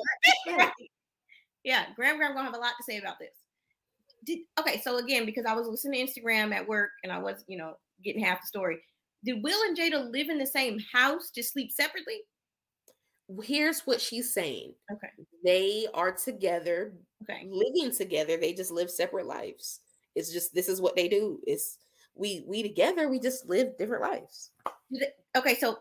[0.48, 0.84] lot to
[1.64, 3.34] yeah, Graham Graham gonna have a lot to say about this.
[4.24, 7.44] Did okay, so again, because I was listening to Instagram at work and I was,
[7.46, 8.78] you know, getting half the story.
[9.24, 12.20] Did Will and Jada live in the same house, just sleep separately?
[13.42, 14.74] Here's what she's saying.
[14.92, 15.09] Okay.
[15.44, 17.46] They are together, Okay.
[17.48, 18.37] living together.
[18.37, 19.80] They just live separate lives.
[20.16, 21.38] It's just this is what they do.
[21.46, 21.78] It's
[22.14, 23.09] we we together.
[23.09, 24.50] We just live different lives.
[25.37, 25.78] Okay, so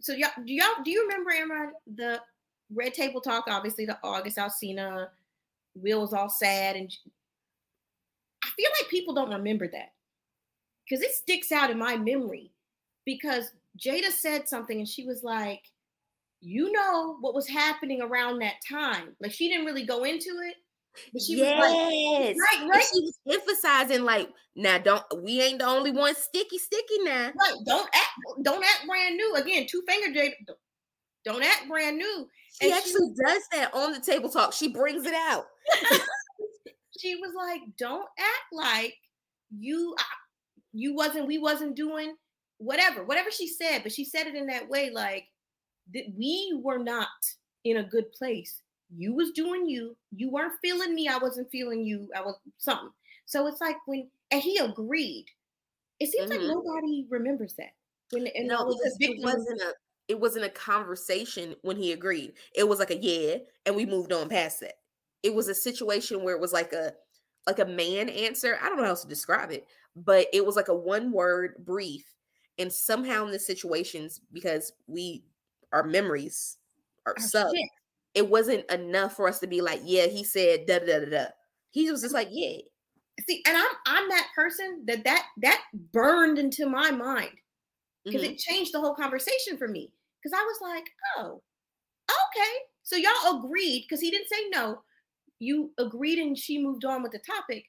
[0.00, 2.20] so y'all do y'all do you remember Amron the
[2.70, 3.44] red table talk?
[3.48, 5.08] Obviously, the August Alsina,
[5.74, 6.94] Will was all sad, and
[8.56, 9.92] feel like people don't remember that
[10.88, 12.52] because it sticks out in my memory.
[13.04, 15.62] Because Jada said something, and she was like,
[16.40, 20.54] "You know what was happening around that time." Like she didn't really go into it,
[21.12, 25.40] but she was like, yes, "Right, And right, She was emphasizing like, now don't we
[25.40, 27.26] ain't the only one sticky sticky now.
[27.38, 27.54] right.
[27.66, 28.10] Don't act,
[28.42, 30.32] don't act brand new." Again, two finger Jada.
[31.24, 32.28] don't- act brand new.
[32.60, 34.52] She And she actually does that on the table talk.
[34.52, 35.44] She brings it out.
[37.00, 38.96] she was like, "Don't act like
[39.50, 40.04] you I-
[40.72, 42.16] you wasn't we wasn't doing
[42.58, 45.28] whatever, whatever she said, but she said it in that way, like
[45.94, 47.08] that we were not
[47.64, 48.62] in a good place.
[48.96, 49.96] You was doing you.
[50.12, 51.08] You weren't feeling me.
[51.08, 52.08] I wasn't feeling you.
[52.14, 52.90] I was something.
[53.26, 55.26] So it's like when and he agreed.
[56.00, 56.30] It seems Mhm.
[56.30, 57.74] like nobody remembers that.
[58.10, 59.74] When and No, all of because it wasn't a
[60.08, 62.34] it wasn't a conversation when he agreed.
[62.54, 64.74] It was like a yeah, and we moved on past that.
[65.26, 66.92] It was a situation where it was like a
[67.48, 68.56] like a man answer.
[68.62, 71.56] I don't know how else to describe it, but it was like a one word
[71.64, 72.04] brief.
[72.58, 75.24] And somehow in the situations, because we
[75.72, 76.58] our memories
[77.06, 77.70] are Oh, shit.
[78.14, 81.24] it wasn't enough for us to be like, yeah, he said da da da da.
[81.72, 82.58] He was just like, yeah.
[83.28, 85.60] see, and I'm I'm that person that that that
[85.92, 87.32] burned into my mind
[88.04, 88.30] because mhm.
[88.30, 89.92] it changed the whole conversation for me.
[90.22, 91.42] Because I was like, oh,
[92.08, 92.52] okay.
[92.84, 94.82] So y'all agreed because he didn't say no.
[95.38, 97.66] You agreed and she moved on with the topic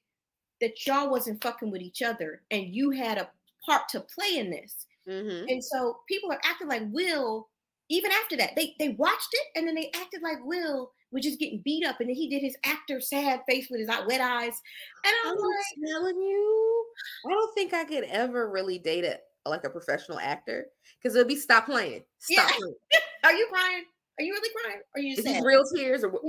[0.62, 3.32] that y'all wasn't fucking with each other and you had a
[3.66, 4.88] part to play in this.
[5.06, 5.48] Mhm.
[5.50, 7.50] And so people are acting like Will,
[7.90, 11.40] even after that, they they watched it and then they acted like Will was just
[11.40, 14.62] getting beat up, and then he did his actor sad face with his wet eyes,
[15.06, 16.88] and I'm I'm like, telling you,
[17.26, 20.68] I don't think I could ever really date a like a professional actor
[21.02, 22.58] because it'll be stop playing, stop Yeah.
[22.58, 22.76] playing.
[23.24, 23.86] "Are you crying?
[24.20, 24.82] Are you really crying?
[24.96, 26.24] Or are you just these sad?" real tears or what?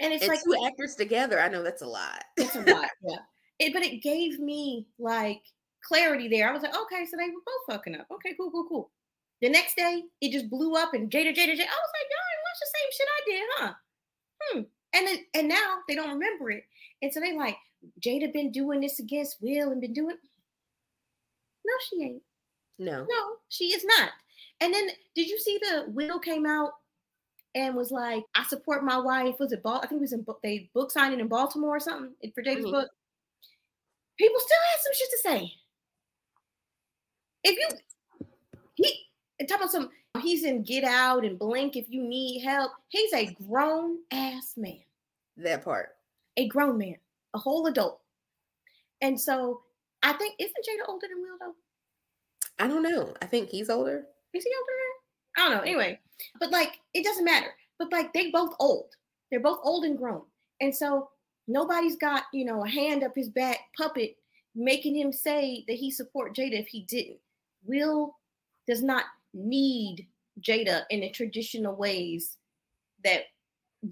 [0.00, 2.24] And it's And like two actors together, I know that's a lot.
[2.36, 3.16] it's a lot, yeah.
[3.60, 5.40] It, but it gave me like
[5.86, 6.48] clarity there.
[6.48, 8.06] I was like, okay, so they were both fucking up.
[8.12, 8.90] Okay, cool, cool, cool.
[9.40, 11.60] The next day, it just blew up, and Jada, Jada, Jada.
[11.60, 13.72] I was like, y'all watch the same shit I did, huh?
[14.42, 14.60] Hmm.
[14.94, 16.64] And then, and now they don't remember it,
[17.02, 17.56] and so they like
[18.00, 20.16] Jada been doing this against Will and been doing.
[21.66, 22.22] No, she ain't.
[22.78, 23.06] No.
[23.08, 24.10] No, she is not.
[24.60, 26.72] And then, did you see the Will came out
[27.54, 29.76] and was like, "I support my wife." Was it Bal?
[29.82, 32.64] I think it was in Bo- they book signing in Baltimore or something for Jada's
[32.66, 32.72] Mhm.
[32.72, 32.90] book.
[34.18, 35.54] People still had some shit to say.
[37.44, 37.68] If you
[38.74, 39.06] he
[39.38, 39.90] and talk about some,
[40.20, 41.76] he's in Get Out and Blink.
[41.76, 44.84] If you need help, he's a grown ass man,
[45.36, 45.96] That part.
[46.36, 46.98] a grown man,
[47.34, 48.00] a whole adult.
[49.00, 49.64] And so
[50.02, 51.56] I think isn't Jada older than Will though?
[52.58, 53.14] I don't know.
[53.20, 54.06] I think he's older.
[54.32, 54.72] Is he older?
[55.36, 55.62] I don't know.
[55.62, 55.98] Anyway,
[56.40, 57.48] but like it doesn't matter.
[57.78, 58.90] But like they both old.
[59.30, 60.22] They're both old and grown.
[60.60, 61.10] And so
[61.48, 64.16] nobody's got, you know, a hand up his back puppet
[64.54, 67.18] making him say that he support Jada if he didn't.
[67.64, 68.16] Will
[68.66, 70.06] does not need
[70.40, 72.36] Jada in the traditional ways
[73.02, 73.22] that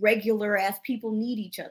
[0.01, 1.71] regular ass people need each other.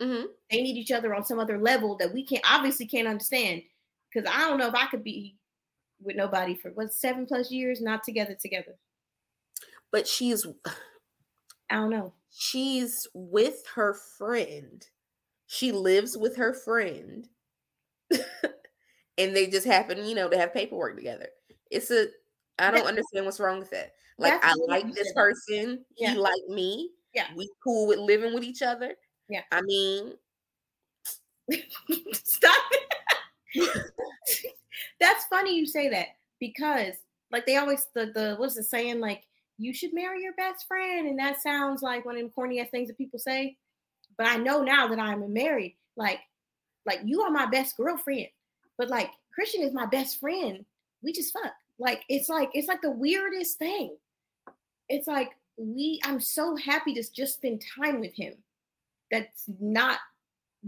[0.00, 3.62] hmm They need each other on some other level that we can't obviously can't understand.
[4.12, 5.36] Because I don't know if I could be
[6.02, 8.76] with nobody for what seven plus years not together together.
[9.92, 10.46] But she's
[11.70, 12.12] I don't know.
[12.30, 14.86] she's with her friend.
[15.46, 17.28] She lives with her friend.
[19.18, 21.28] and they just happen, you know, to have paperwork together.
[21.70, 22.08] It's a
[22.58, 23.92] I don't understand what's wrong with that.
[24.18, 26.12] Like That's I like this person, Yeah.
[26.12, 26.90] he like me.
[27.14, 27.26] Yeah.
[27.36, 28.94] We cool with living with each other.
[29.28, 29.42] Yeah.
[29.52, 30.14] I mean,
[32.12, 32.64] Stop
[33.54, 33.92] it.
[35.00, 36.08] That's funny you say that
[36.40, 36.94] because
[37.32, 39.22] like they always the the what's the saying like
[39.58, 42.68] you should marry your best friend and that sounds like one of them corny ass
[42.70, 43.56] things that people say.
[44.18, 46.20] But I know now that I'm married, like
[46.84, 48.28] like you are my best girlfriend,
[48.78, 50.64] but like Christian is my best friend.
[51.02, 51.52] We just fuck.
[51.78, 53.96] Like it's like it's like the weirdest thing.
[54.88, 58.34] It's like we I'm so happy to just spend time with him.
[59.10, 59.98] That's not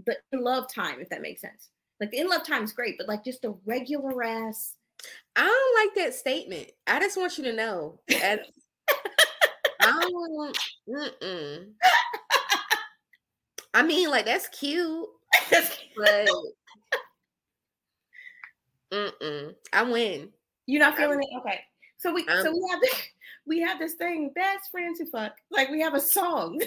[0.07, 1.69] the love time, if that makes sense.
[2.01, 4.75] Like the in love time is great, but like just a regular ass.
[5.37, 6.71] I don't like that statement.
[6.87, 8.01] I just want you to know.
[8.09, 8.41] that
[9.81, 10.59] I don't.
[10.89, 11.67] Mm-mm.
[13.75, 15.07] I mean, like that's cute,
[15.51, 16.29] but
[18.93, 19.55] mm-mm.
[19.73, 20.31] I win.
[20.67, 21.61] You're not feeling it, okay?
[21.99, 23.03] So we so we have this,
[23.47, 25.37] we have this thing, best friends who fuck.
[25.51, 26.61] Like we have a song.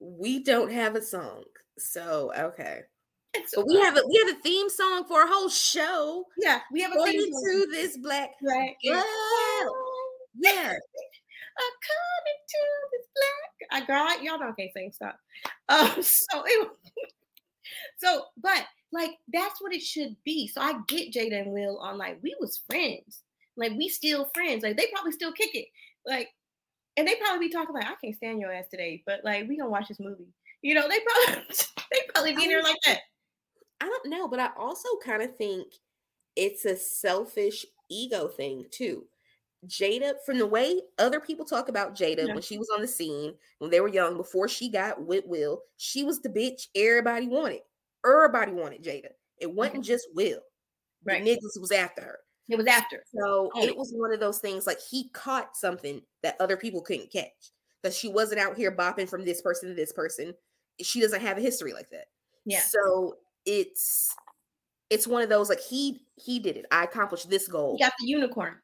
[0.00, 1.44] We don't have a song,
[1.78, 2.82] so okay.
[3.54, 6.24] But we have a we have a theme song for a whole show.
[6.38, 7.66] yeah, we have a Going theme song.
[7.70, 8.30] this black.
[8.42, 8.74] Right.
[8.86, 9.04] Wow.
[10.40, 10.72] Yeah.
[11.56, 12.60] According to
[12.92, 13.82] this black.
[13.82, 14.92] I girl, y'all know I can't sing.
[14.92, 15.18] Stop.
[15.68, 15.90] Um.
[16.02, 16.68] So anyway,
[17.98, 20.48] so but like that's what it should be.
[20.48, 23.22] So I get Jada and Will on like we was friends.
[23.56, 24.62] Like we still friends.
[24.62, 25.66] Like they probably still kick it.
[26.06, 26.28] Like,
[26.96, 29.56] and they probably be talking like I can't stand your ass today, but like we
[29.56, 30.28] gonna watch this movie.
[30.62, 31.44] You know, they probably
[31.92, 33.00] they probably be there like that.
[33.80, 35.66] I don't know, but I also kind of think
[36.36, 39.04] it's a selfish ego thing too.
[39.66, 42.34] Jada, from the way other people talk about Jada Yeah.
[42.34, 45.62] when she was on the scene, when they were young, before she got with Will,
[45.76, 47.62] she was the bitch everybody wanted.
[48.04, 49.10] Everybody wanted Jada.
[49.38, 49.82] It wasn't mm-hmm.
[49.82, 50.40] just Will.
[51.04, 51.24] Right.
[51.24, 52.18] The niggas was after her.
[52.48, 53.02] It was after.
[53.14, 53.62] So Oh.
[53.62, 57.52] it was one of those things like he caught something that other people couldn't catch.
[57.82, 60.34] That she wasn't out here bopping from this person to this person.
[60.80, 62.06] She doesn't have a history like that.
[62.46, 62.60] Yeah.
[62.60, 64.14] So it's
[64.90, 66.66] it's one of those like he he did it.
[66.70, 67.76] I accomplished this goal.
[67.78, 68.56] He got the unicorn.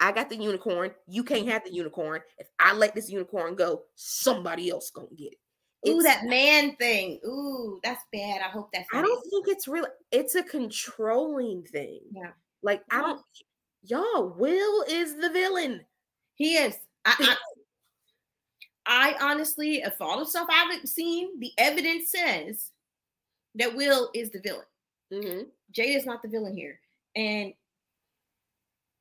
[0.00, 0.92] I got the unicorn.
[1.08, 2.20] You can't have the unicorn.
[2.38, 5.88] If I let this unicorn go, somebody else gonna get it.
[5.88, 7.20] Ooh, It's- that man thing.
[7.26, 8.40] Ooh, that's bad.
[8.42, 8.88] I hope that's.
[8.92, 9.30] I don't it.
[9.30, 9.90] think it's really.
[10.12, 12.00] It's a controlling thing.
[12.12, 12.30] Yeah.
[12.62, 13.20] Like I don't.
[13.84, 15.84] Y'all, Will is the villain.
[16.34, 16.76] He is.
[17.04, 17.36] I, I,
[19.20, 22.70] I honestly, of all the stuff I've seen, the evidence says
[23.58, 24.64] that Will is the villain.
[25.12, 25.42] hmm
[25.72, 26.80] Jada is not the villain here.
[27.14, 27.52] And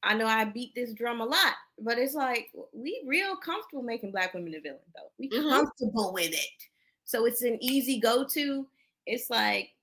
[0.03, 4.11] I know I beat this drum a lot, but it's like we real comfortable making
[4.11, 5.11] black women the villain though.
[5.17, 5.49] We Mhm.
[5.49, 6.63] comfortable with it.
[7.03, 8.67] So it's an easy go-to.
[9.05, 9.73] It's like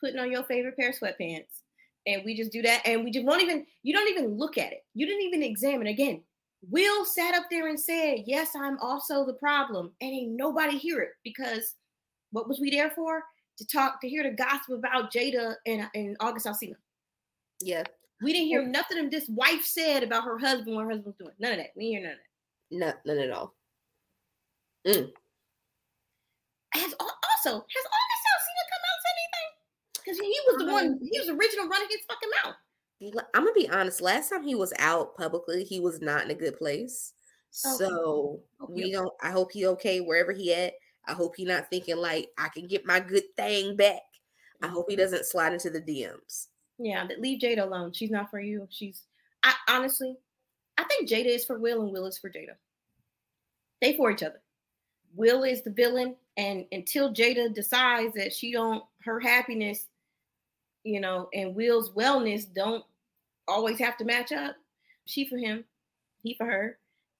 [0.00, 1.62] putting on your favorite pair of sweatpants.
[2.06, 2.86] And we just do that.
[2.86, 4.84] And we just won't even, you don't even look at it.
[4.94, 6.24] You didn't even examine again.
[6.68, 9.94] Will sat up there and said, Yes, I'm also the problem.
[10.00, 11.74] And ain't nobody hear it because
[12.32, 13.22] what was we there for?
[13.60, 16.76] To talk, to hear the gossip about Jada and, and August Alsina.
[17.60, 17.82] Yeah.
[18.22, 21.34] We didn't hear nothing of this wife said about her husband, what her husband's doing.
[21.38, 21.72] None of that.
[21.76, 23.04] We didn't hear none of that.
[23.04, 23.54] No, none at all.
[24.86, 25.10] Mm.
[26.72, 29.50] Has also has August Alsina come out said anything?
[30.04, 32.54] Because he was the um, one, he was original running his fucking mouth.
[33.34, 34.00] I'm gonna be honest.
[34.00, 37.12] Last time he was out publicly, he was not in a good place.
[37.66, 37.76] Okay.
[37.76, 39.12] So Hope we don't.
[39.22, 40.72] I hope he okay wherever he at.
[41.06, 44.02] I hope he not thinking like I can get my good thing back.
[44.62, 45.02] I hope he mm-hmm.
[45.02, 46.48] doesn't slide into the DMs.
[46.78, 47.92] Yeah, leave Jada alone.
[47.92, 48.66] She's not for you.
[48.70, 49.02] She's
[49.42, 50.16] I honestly,
[50.78, 52.54] I think Jada is for Will and Will is for Jada.
[53.80, 54.40] They for each other.
[55.14, 59.88] Will is the villain, and until Jada decides that she don't her happiness,
[60.84, 62.84] you know, and Will's wellness don't
[63.46, 64.56] always have to match up.
[65.06, 65.64] She for him,
[66.22, 66.78] he for her.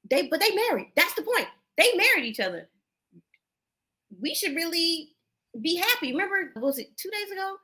[0.08, 0.92] They but they married.
[0.96, 1.48] That's the point.
[1.76, 2.68] They married each other.
[4.18, 5.10] We should really
[5.60, 6.12] be happy.
[6.12, 7.56] Remember, was it two days ago?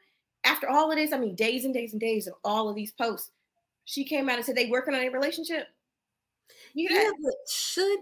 [0.45, 2.93] After all of this, I mean, days and days and days of all of these
[2.93, 3.31] posts,
[3.85, 5.67] she came out and said they working on a relationship.
[6.75, 7.11] You Yeah, yeah.
[7.23, 7.99] but should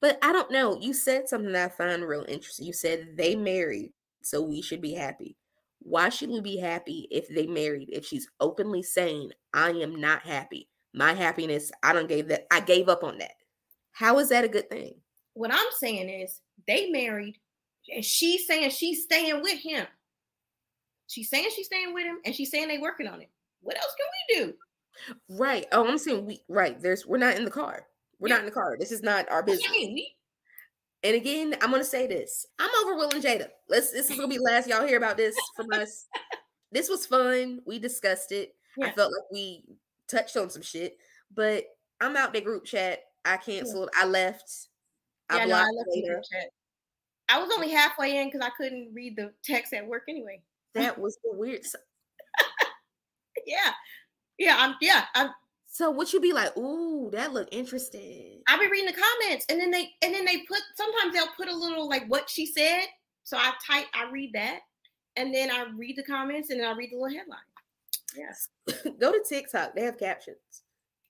[0.00, 0.78] but I don't know.
[0.80, 2.66] You said something that I find real interesting.
[2.66, 5.36] You said they married, so we should be happy.
[5.80, 7.90] Why should we be happy if they married?
[7.92, 10.68] If she's openly saying, I am not happy.
[10.94, 13.32] My happiness, I don't gave that, I gave up on that.
[13.92, 14.94] How is that a good thing?
[15.34, 17.38] What I'm saying is they married,
[17.92, 19.86] and she's saying she's staying with him.
[21.06, 23.30] She's saying she's staying with him, and she's saying they're working on it.
[23.62, 24.06] What else can
[24.46, 24.54] we do?
[25.38, 25.66] Right.
[25.72, 26.80] Oh, I'm saying we right.
[26.80, 27.86] There's we're not in the car.
[28.18, 28.34] We're Yeah.
[28.34, 28.76] not in the car.
[28.78, 29.66] This is not our business.
[31.02, 32.46] And again, I'm gonna say this.
[32.58, 33.48] I'm over Will and Jada.
[33.68, 36.06] Let's this is gonna be last y'all hear about this from us.
[36.72, 37.62] This was fun.
[37.66, 38.54] We discussed it.
[38.80, 39.64] I felt like we
[40.06, 40.98] touched on some shit,
[41.34, 41.64] but
[42.00, 43.00] I'm out the group chat.
[43.24, 43.90] I canceled.
[43.92, 44.68] I left.
[45.28, 46.22] I yeah, no, I blocked left the later.
[47.30, 50.42] I was only halfway in because I couldn't read the text at work anyway.
[50.74, 51.62] That was the weird.
[53.46, 53.72] Yeah,
[54.38, 55.30] yeah, I'm yeah, I'm
[55.66, 56.54] so would you be like?
[56.58, 58.42] Ooh, that looked interesting.
[58.48, 61.48] I'll be reading the comments and then they and then they put sometimes they'll put
[61.48, 62.84] a little like what she said.
[63.22, 64.60] So I type, I read that,
[65.16, 67.38] and then I read the comments and then I read the little headline.
[68.16, 68.48] Yes.
[69.00, 69.74] Go to TikTok.
[69.74, 70.38] They have captions.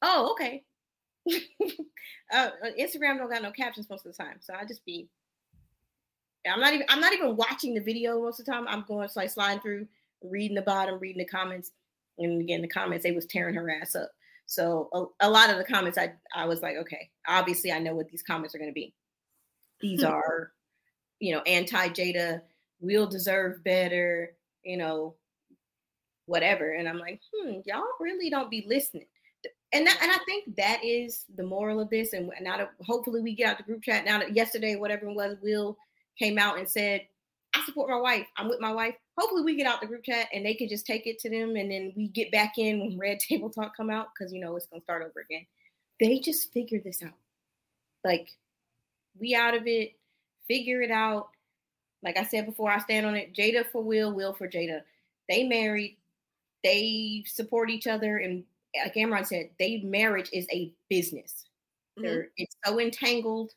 [0.03, 0.65] Oh, okay.
[2.33, 5.09] uh, Instagram don't got no captions most of the time, so I just be.
[6.49, 6.87] I'm not even.
[6.89, 8.67] I'm not even watching the video most of the time.
[8.69, 9.87] I'm going like sliding through,
[10.23, 11.73] reading the bottom, reading the comments,
[12.19, 14.11] and again the comments they was tearing her ass up.
[14.47, 17.95] So a, a lot of the comments, I I was like, okay, obviously I know
[17.95, 18.95] what these comments are going to be.
[19.81, 20.53] These are,
[21.19, 22.43] you know, anti Jada.
[22.81, 24.33] Will deserve better.
[24.65, 25.15] You know,
[26.31, 26.73] whatever.
[26.73, 29.07] And I'm like, hmm, y'all really don't be listening.
[29.73, 32.13] And that, and I think that is the moral of this.
[32.13, 34.05] And now that hopefully we get out the group chat.
[34.05, 35.77] Now that yesterday, whatever it was, Will
[36.21, 37.07] came out and said,
[37.55, 38.27] I support my wife.
[38.37, 38.95] I'm with my wife.
[39.19, 41.57] Hopefully we get out the group chat and they can just take it to them
[41.57, 44.55] and then we get back in when Red Table Talk come out because you know
[44.57, 45.47] it's gonna start over again.
[45.99, 47.15] They just figured this out.
[48.05, 48.29] Like
[49.19, 49.95] we out of it,
[50.47, 51.31] figure it out.
[52.03, 53.35] Like I said before, I stand on it.
[53.35, 54.83] Jada for Will, Will for Jada.
[55.29, 55.97] They married,
[56.65, 58.45] they support each other, and
[58.83, 61.47] like Amron said, they marriage is a business.
[61.99, 62.03] Mhm.
[62.03, 63.53] They're it's so entangled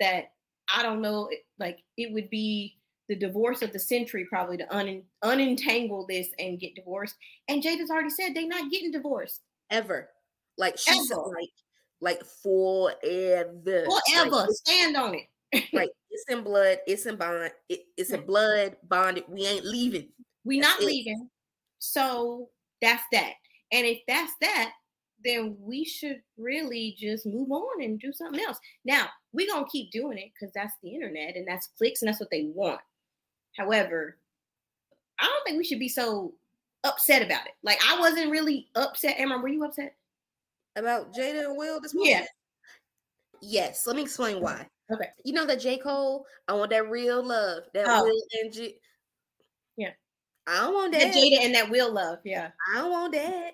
[0.00, 0.32] that
[0.74, 5.02] I don't know, like it would be the divorce of the century probably to un,
[5.24, 7.14] unentangle this and get divorced.
[7.48, 10.10] And Jada's already said they're not getting divorced Ever.
[10.58, 11.22] Like she's Ever.
[11.22, 11.50] like
[12.00, 13.86] like forever.
[13.88, 14.46] Like, forever.
[14.50, 15.26] Stand on it.
[15.72, 19.24] Like it's in blood, it's in bond, it, it's in blood bonded.
[19.28, 20.08] We ain't leaving.
[20.44, 20.86] We That's not it.
[20.86, 21.30] leaving.
[21.78, 22.50] So
[22.82, 23.32] that's that.
[23.72, 24.72] And if that's that,
[25.24, 28.58] then we should really just move on and do something else.
[28.84, 32.08] Now, we're going to keep doing it because that's the internet and that's clicks and
[32.08, 32.80] that's what they want.
[33.56, 34.16] However,
[35.20, 36.34] I don't think we should be so
[36.84, 37.52] upset about it.
[37.62, 39.16] Like, I wasn't really upset.
[39.18, 39.94] Emma, were you upset?
[40.74, 42.12] About Jada and Will this morning?
[42.14, 42.24] Yeah.
[43.40, 43.86] Yes.
[43.86, 44.66] Let me explain why.
[44.92, 45.08] Okay.
[45.24, 45.78] You know that J.
[45.78, 47.64] Cole, I want that real love.
[47.74, 48.04] That Oh.
[48.04, 48.78] Will and J-
[49.76, 49.90] Yeah.
[50.46, 51.14] I don't want The that.
[51.14, 52.18] Jada and that will love.
[52.24, 52.50] Yeah.
[52.74, 53.52] I don't want that.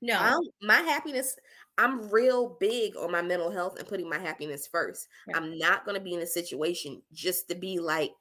[0.00, 0.18] No.
[0.18, 1.36] I don't- my happiness,
[1.78, 5.08] I'm real big on my mental health and putting my happiness first.
[5.34, 8.12] I'm not going to be in a situation just to be like,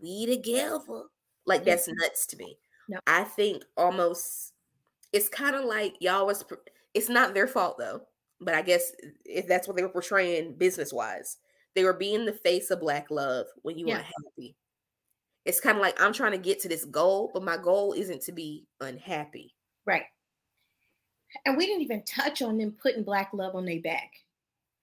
[0.00, 1.04] we together.
[1.46, 1.70] Like, mm-hmm.
[1.70, 2.58] that's nuts to me.
[2.88, 2.98] No.
[3.06, 4.52] I think almost,
[5.12, 6.44] it's kind of like y'all was,
[6.94, 8.02] it's not their fault though,
[8.40, 8.92] but I guess
[9.24, 11.38] if that's what they were portraying business wise,
[11.74, 13.94] they were being the face of black love when you Yeah.
[13.94, 14.56] weren't happy.
[15.44, 18.22] It's kind of like I'm trying to get to this goal, but my goal isn't
[18.22, 19.54] to be unhappy.
[19.86, 20.04] Right.
[21.46, 24.10] And we didn't even touch on them putting black love on their back.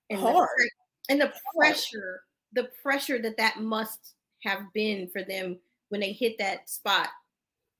[0.09, 0.49] And the Hard.
[0.57, 0.69] pre-
[1.09, 2.21] and the pressure,
[2.53, 5.57] the pressure that that must have been for them
[5.89, 7.09] when they hit that spot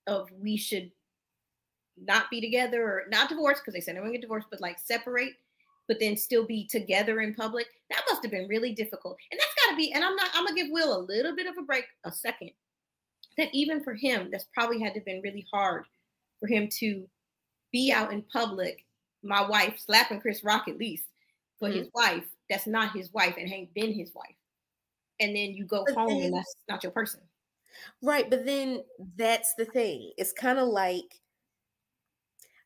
[0.08, 0.92] of we should
[1.98, 4.80] not be together or not divorced because they said they won't get divorced, but like
[4.80, 5.34] separate,
[5.88, 7.68] but then still be together in public.
[7.90, 9.18] That must have been really difficult.
[9.32, 9.94] And that's got to be.
[9.94, 10.30] And I'm not.
[10.34, 12.52] I'm gonna give Will a little bit of a break, a second.
[13.38, 15.86] That even for him, that's probably had to have been really hard
[16.40, 17.08] for him to
[17.72, 18.86] be out in public,
[19.24, 21.04] my wife slapping Chris Rock at least
[21.60, 22.16] for his mm-hmm.
[22.16, 24.36] wife that's not his wife and ain't been his wife.
[25.20, 27.22] And then you go But home then- and that's not your person.
[28.02, 28.84] Right, but then
[29.16, 30.12] that's the thing.
[30.18, 31.22] It's kind of like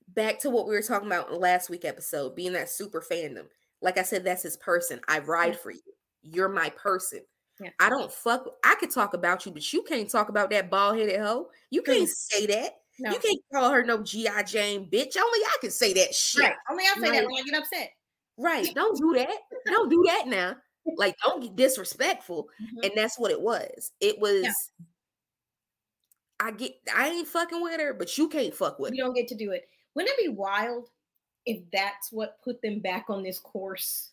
[0.08, 3.48] back to what we were talking about in last week episode, being that super fandom.
[3.82, 5.02] Like I said, that's his person.
[5.10, 5.60] I ride Yeah.
[5.60, 5.82] for you.
[6.22, 7.22] You're my person.
[7.60, 7.72] Yeah.
[7.80, 8.48] I don't fuck.
[8.64, 11.50] I could talk about you, but you can't talk about that bald headed hoe.
[11.70, 12.80] You can't say that.
[13.00, 13.12] No.
[13.12, 15.18] You can't call her no GI Jane bitch.
[15.18, 16.44] Only I can say that shit.
[16.44, 16.56] Right.
[16.70, 17.26] Only I say that Right.
[17.26, 17.92] when I get upset.
[18.38, 18.68] Right.
[18.76, 19.38] Don't do that.
[19.66, 20.56] Don't do that now.
[20.98, 22.50] Like, don't get disrespectful.
[22.62, 22.86] Mhm.
[22.86, 23.92] And that's what it was.
[24.00, 24.72] It was
[26.40, 29.08] I get I ain't fucking with her, but you can't fuck with you her.
[29.08, 29.68] don't get to do it.
[29.96, 30.90] Wouldn't it be wild
[31.46, 34.12] if that's what put them back on this course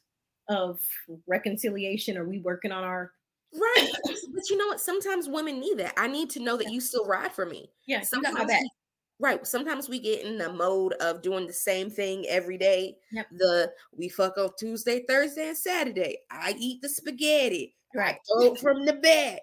[0.48, 0.80] of
[1.26, 2.16] reconciliation?
[2.16, 3.12] Are we working on our
[3.54, 3.90] Right.
[4.34, 4.80] but you know what?
[4.80, 5.94] Sometimes women need that.
[5.96, 7.70] I need to know that you still ride for me.
[7.86, 8.70] yeah, you got my Sometimes we-
[9.18, 9.46] right.
[9.46, 12.96] Sometimes we get in the mode of doing the same thing every day.
[13.12, 13.26] Yep.
[13.38, 16.18] The we fuck on Tuesday, Thursday, and Saturday.
[16.30, 17.74] I eat the spaghetti.
[17.94, 18.18] Right.
[18.60, 19.40] From the back.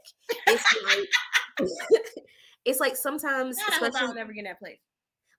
[0.48, 1.70] It's like
[2.66, 4.78] it's like sometimes, God, I I especially don't get that place.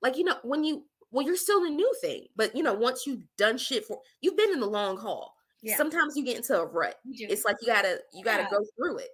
[0.03, 3.07] like you know when you well you're still the new thing but you know once
[3.07, 5.77] you've done shit for you've been in the long haul Yeah.
[5.77, 8.51] sometimes you get into a rut it's like you gotta you gotta Yeah.
[8.51, 9.11] go through it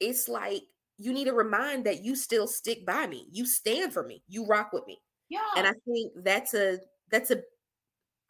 [0.00, 0.62] it's like
[0.98, 4.46] you need to remind that you still stick by me you stand for me you
[4.46, 5.40] rock with me yeah.
[5.56, 6.78] and i think that's a
[7.10, 7.42] that's a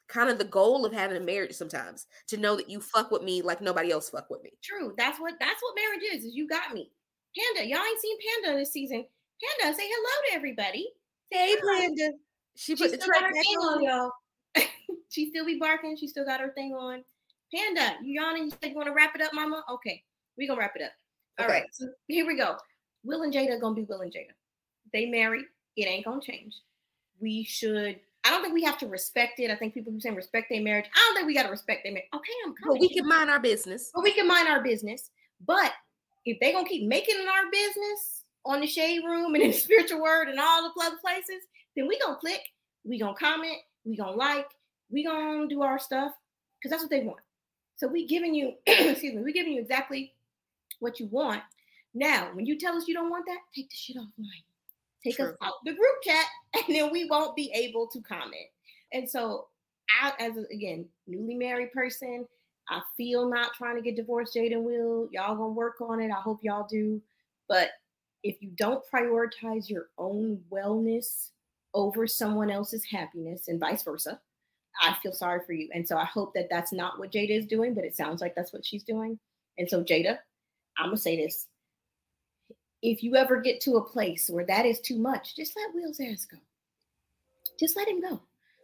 [0.09, 3.23] kind of the goal of having a marriage sometimes to know that you fuck with
[3.23, 4.95] me like nobody else fuck with me True.
[4.99, 6.25] That's what that's what marriage is.
[6.25, 6.91] Is you got me,
[7.37, 7.67] Panda.
[7.69, 9.07] Y'all ain't seen Panda this season.
[9.61, 10.87] Panda, say hello to everybody.
[11.31, 12.13] hey panda
[12.55, 14.67] she She put the track her back thing on on, y'all.
[15.09, 15.97] she still be barking.
[15.97, 17.03] She still got her thing on.
[17.55, 18.45] Panda, you yawning?
[18.45, 19.65] You said you want to wrap it up, Mama?
[19.71, 20.03] Okay,
[20.39, 20.93] we gonna wrap it up.
[21.39, 21.61] All Okay.
[21.61, 21.65] right.
[21.73, 22.57] So here we go.
[23.05, 24.33] Will and Jada gonna be Will and Jada.
[24.93, 25.45] They married.
[25.77, 26.55] It ain't gonna change.
[27.21, 27.99] We should.
[28.25, 29.51] I don't think we have to respect it.
[29.51, 30.87] I think people keep saying respect their marriage.
[30.95, 32.09] I don't think we gotta respect their marriage.
[32.15, 32.81] Okay, I'm but coming.
[32.81, 35.11] we can mind our business But we can mind our business.
[35.45, 35.73] But
[36.25, 39.57] if they gonna keep making it our business on the shade room and in the
[39.59, 41.43] spiritual word and all the other places,
[41.77, 42.41] then we gonna click,
[42.85, 44.47] we gonna comment, we gonna like,
[44.91, 46.13] we gonna do our stuff
[46.61, 47.19] because that's what they want.
[47.77, 50.13] So we giving you, excuse me, we giving you exactly
[50.81, 51.43] what you want.
[51.95, 54.43] Now, when you tell us you don't want that, take the shit offline.
[55.05, 58.47] Take us out the group chat, and then we won't be able to comment.
[58.93, 59.49] And so,
[60.01, 62.27] I, as a, again, newly married person,
[62.69, 65.09] I feel not trying to get divorced, Jaden will.
[65.11, 66.11] Y'all gonna work on it.
[66.11, 67.03] I hope y'all do.
[67.49, 67.71] But
[68.23, 71.31] if you don't prioritize your own wellness
[71.75, 74.21] over someone else's happiness and vice versa,
[74.81, 75.69] I feel sorry for you.
[75.75, 78.35] And so I hope that that's not what Jada is doing, but it sounds like
[78.35, 79.19] that's what she's doing.
[79.59, 80.19] And so, Jada,
[80.79, 81.47] I'm gonna say this.
[82.83, 86.01] If you ever get to a place where that is too much, just let Will's
[86.01, 86.39] ass go.
[87.61, 88.21] Just let him go.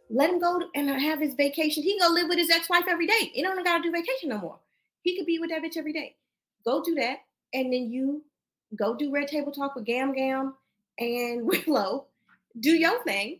[0.09, 1.83] Let him go and have his vacation.
[1.83, 3.31] He can go live with his ex-wife every day.
[3.33, 4.59] He don't gotta do vacation no more.
[5.03, 6.15] He could be with that bitch every day.
[6.65, 7.19] Go do that,
[7.53, 8.23] and then you
[8.75, 10.55] go do Red Table Talk with Gam Gam
[10.97, 12.07] and Willow.
[12.59, 13.39] Do your thing,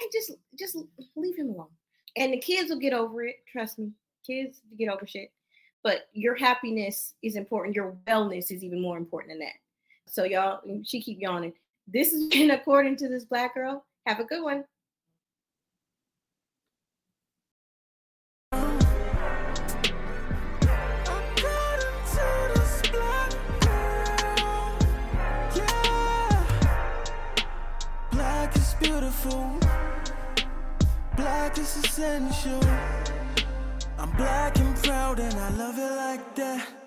[0.00, 0.76] and just just
[1.16, 1.68] leave him alone
[2.16, 3.36] and the kids will get over it.
[3.50, 3.90] Trust me,
[4.26, 5.30] kids get over shit.
[5.82, 7.74] But your happiness is important.
[7.74, 9.54] Your wellness is even more important than that.
[10.06, 11.54] So y'all, she keep yawning.
[11.86, 13.84] This has been according to this black girl.
[14.06, 14.64] Have a good one.
[28.80, 29.69] beautiful
[31.50, 32.60] like it's essential.
[33.98, 36.79] I'm black and proud, and I love it like that.